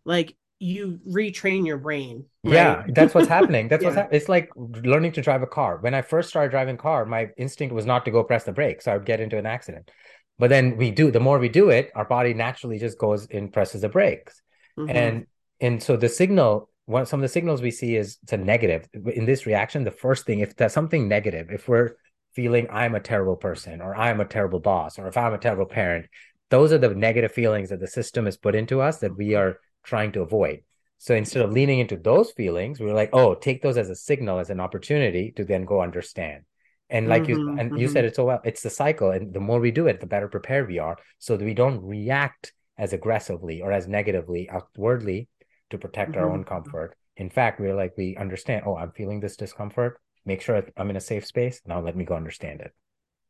like 0.04 0.36
you 0.60 1.00
retrain 1.08 1.66
your 1.66 1.78
brain. 1.78 2.26
Right? 2.44 2.54
Yeah, 2.54 2.84
that's 2.88 3.14
what's 3.14 3.28
happening. 3.28 3.68
That's 3.68 3.82
yeah. 3.82 3.88
what's 3.88 3.96
happening. 3.96 4.20
It's 4.20 4.28
like 4.28 4.50
learning 4.54 5.12
to 5.12 5.22
drive 5.22 5.42
a 5.42 5.46
car. 5.46 5.78
When 5.78 5.94
I 5.94 6.02
first 6.02 6.28
started 6.28 6.50
driving 6.50 6.76
car, 6.76 7.06
my 7.06 7.30
instinct 7.36 7.74
was 7.74 7.86
not 7.86 8.04
to 8.04 8.10
go 8.10 8.22
press 8.22 8.44
the 8.44 8.52
brake, 8.52 8.82
so 8.82 8.92
I 8.92 8.96
would 8.96 9.06
get 9.06 9.20
into 9.20 9.38
an 9.38 9.46
accident. 9.46 9.90
But 10.38 10.50
then 10.50 10.76
we 10.76 10.90
do. 10.90 11.10
The 11.10 11.18
more 11.18 11.38
we 11.38 11.48
do 11.48 11.70
it, 11.70 11.90
our 11.94 12.04
body 12.04 12.34
naturally 12.34 12.78
just 12.78 12.98
goes 12.98 13.26
and 13.26 13.52
presses 13.52 13.80
the 13.80 13.88
brakes, 13.88 14.40
mm-hmm. 14.78 14.94
and 14.94 15.26
and 15.60 15.82
so 15.82 15.96
the 15.96 16.08
signal. 16.08 16.68
One 16.86 17.06
some 17.06 17.20
of 17.20 17.22
the 17.22 17.28
signals 17.28 17.62
we 17.62 17.70
see 17.70 17.94
is 17.94 18.18
it's 18.24 18.32
a 18.32 18.36
negative 18.36 18.88
in 18.92 19.24
this 19.24 19.46
reaction. 19.46 19.84
The 19.84 19.92
first 19.92 20.26
thing, 20.26 20.40
if 20.40 20.56
that's 20.56 20.74
something 20.74 21.06
negative, 21.06 21.50
if 21.50 21.68
we're 21.68 21.92
feeling 22.34 22.66
I'm 22.68 22.96
a 22.96 23.00
terrible 23.00 23.36
person 23.36 23.80
or 23.80 23.94
I'm 23.94 24.20
a 24.20 24.24
terrible 24.24 24.58
boss 24.58 24.98
or 24.98 25.06
if 25.06 25.16
I'm 25.16 25.32
a 25.32 25.38
terrible 25.38 25.66
parent, 25.66 26.06
those 26.48 26.72
are 26.72 26.78
the 26.78 26.92
negative 26.94 27.30
feelings 27.30 27.68
that 27.68 27.78
the 27.78 27.86
system 27.86 28.24
has 28.24 28.36
put 28.36 28.56
into 28.56 28.80
us 28.80 28.98
that 28.98 29.16
we 29.16 29.34
are 29.36 29.58
trying 29.82 30.12
to 30.12 30.22
avoid. 30.22 30.62
So 30.98 31.14
instead 31.14 31.42
of 31.42 31.52
leaning 31.52 31.78
into 31.78 31.96
those 31.96 32.30
feelings, 32.32 32.78
we 32.78 32.90
are 32.90 32.94
like, 32.94 33.10
oh, 33.14 33.34
take 33.34 33.62
those 33.62 33.78
as 33.78 33.88
a 33.88 33.96
signal, 33.96 34.38
as 34.38 34.50
an 34.50 34.60
opportunity 34.60 35.32
to 35.36 35.44
then 35.44 35.64
go 35.64 35.80
understand. 35.80 36.44
And 36.90 37.08
like 37.08 37.22
mm-hmm, 37.22 37.30
you 37.30 37.48
and 37.50 37.70
mm-hmm. 37.70 37.76
you 37.76 37.88
said 37.88 38.04
it 38.04 38.16
so 38.16 38.24
well, 38.24 38.40
it's 38.44 38.62
the 38.62 38.70
cycle. 38.70 39.10
And 39.10 39.32
the 39.32 39.40
more 39.40 39.60
we 39.60 39.70
do 39.70 39.86
it, 39.86 40.00
the 40.00 40.06
better 40.06 40.28
prepared 40.28 40.68
we 40.68 40.78
are. 40.78 40.98
So 41.18 41.36
that 41.36 41.44
we 41.44 41.54
don't 41.54 41.82
react 41.82 42.52
as 42.76 42.92
aggressively 42.92 43.62
or 43.62 43.72
as 43.72 43.86
negatively 43.86 44.50
outwardly 44.50 45.28
to 45.70 45.78
protect 45.78 46.12
mm-hmm. 46.12 46.20
our 46.20 46.30
own 46.30 46.44
comfort. 46.44 46.96
In 47.16 47.30
fact, 47.30 47.60
we're 47.60 47.76
like, 47.76 47.94
we 47.96 48.16
understand, 48.16 48.64
oh, 48.66 48.76
I'm 48.76 48.92
feeling 48.92 49.20
this 49.20 49.36
discomfort. 49.36 50.00
Make 50.26 50.42
sure 50.42 50.62
I'm 50.76 50.90
in 50.90 50.96
a 50.96 51.00
safe 51.00 51.26
space. 51.26 51.62
Now 51.64 51.80
let 51.80 51.96
me 51.96 52.04
go 52.04 52.14
understand 52.14 52.60
it. 52.60 52.74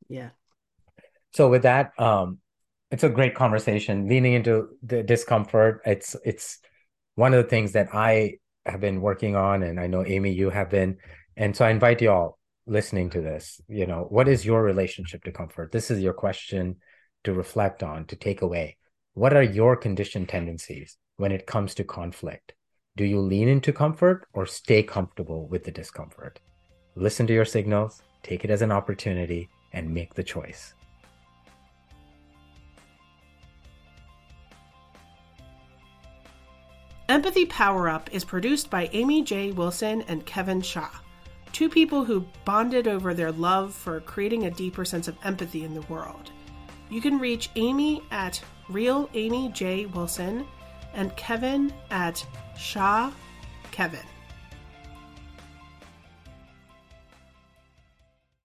Yeah. 0.09 0.31
So 1.33 1.49
with 1.49 1.63
that, 1.63 1.93
um, 2.01 2.39
it's 2.91 3.05
a 3.05 3.09
great 3.09 3.35
conversation. 3.35 4.09
Leaning 4.09 4.35
into 4.35 4.69
the 4.83 5.03
discomfort. 5.03 5.81
It's 5.87 6.17
it's 6.25 6.59
one 7.15 7.35
of 7.35 7.43
the 7.43 7.49
things 7.49 7.73
that 7.73 7.95
I 7.95 8.39
have 8.67 8.81
been 8.81 9.01
working 9.01 9.37
on, 9.37 9.63
and 9.63 9.81
I 9.81 9.87
know 9.87 10.05
Amy, 10.05 10.33
you 10.33 10.51
have 10.51 10.71
been. 10.71 10.99
And 11.37 11.57
so 11.57 11.65
I 11.65 11.71
invite 11.71 12.03
you 12.03 12.11
all 12.11 12.39
listening 12.67 13.11
to 13.11 13.21
this. 13.21 13.61
You 13.69 13.87
know, 13.87 14.07
what 14.09 14.29
is 14.29 14.45
your 14.45 14.63
relationship 14.63 15.25
to 15.25 15.33
comfort? 15.33 15.73
This 15.73 15.91
is 15.91 16.01
your 16.01 16.13
question 16.13 16.77
to 17.25 17.33
reflect 17.33 17.83
on, 17.83 18.07
to 18.07 18.17
take 18.17 18.43
away. 18.43 18.77
What 19.15 19.37
are 19.37 19.43
your 19.43 19.77
conditioned 19.77 20.29
tendencies 20.29 20.97
when 21.17 21.33
it 21.33 21.47
comes 21.47 21.75
to 21.75 21.85
conflict? 21.85 22.55
Do 22.97 23.05
you 23.05 23.21
lean 23.21 23.49
into 23.49 23.73
comfort 23.73 24.27
or 24.33 24.47
stay 24.47 24.83
comfortable 24.83 25.49
with 25.49 25.65
the 25.65 25.71
discomfort? 25.71 26.41
Listen 26.97 27.27
to 27.27 27.33
your 27.33 27.45
signals, 27.45 28.03
take 28.23 28.45
it 28.45 28.51
as 28.51 28.63
an 28.63 28.73
opportunity, 28.73 29.49
and 29.73 29.93
make 29.93 30.15
the 30.15 30.25
choice. 30.25 30.75
Empathy 37.11 37.45
Power 37.45 37.89
Up 37.89 38.09
is 38.13 38.25
produced 38.25 38.71
by 38.71 38.89
Amy 38.93 39.25
J. 39.25 39.51
Wilson 39.51 40.03
and 40.03 40.25
Kevin 40.25 40.63
Shah, 40.63 41.01
two 41.51 41.69
people 41.69 42.05
who 42.05 42.25
bonded 42.45 42.87
over 42.87 43.15
their 43.15 43.33
love 43.33 43.75
for 43.75 43.99
creating 43.99 44.45
a 44.45 44.51
deeper 44.53 44.85
sense 44.85 45.09
of 45.09 45.19
empathy 45.25 45.65
in 45.65 45.75
the 45.75 45.81
world. 45.93 46.31
You 46.89 47.01
can 47.01 47.19
reach 47.19 47.51
Amy 47.57 48.01
at 48.13 48.41
Real 48.69 49.11
Amy 49.15 49.49
J. 49.49 49.87
Wilson 49.87 50.47
and 50.95 51.17
Kevin 51.17 51.73
at 51.91 52.25
Shah 52.57 53.11
Kevin. 53.73 54.07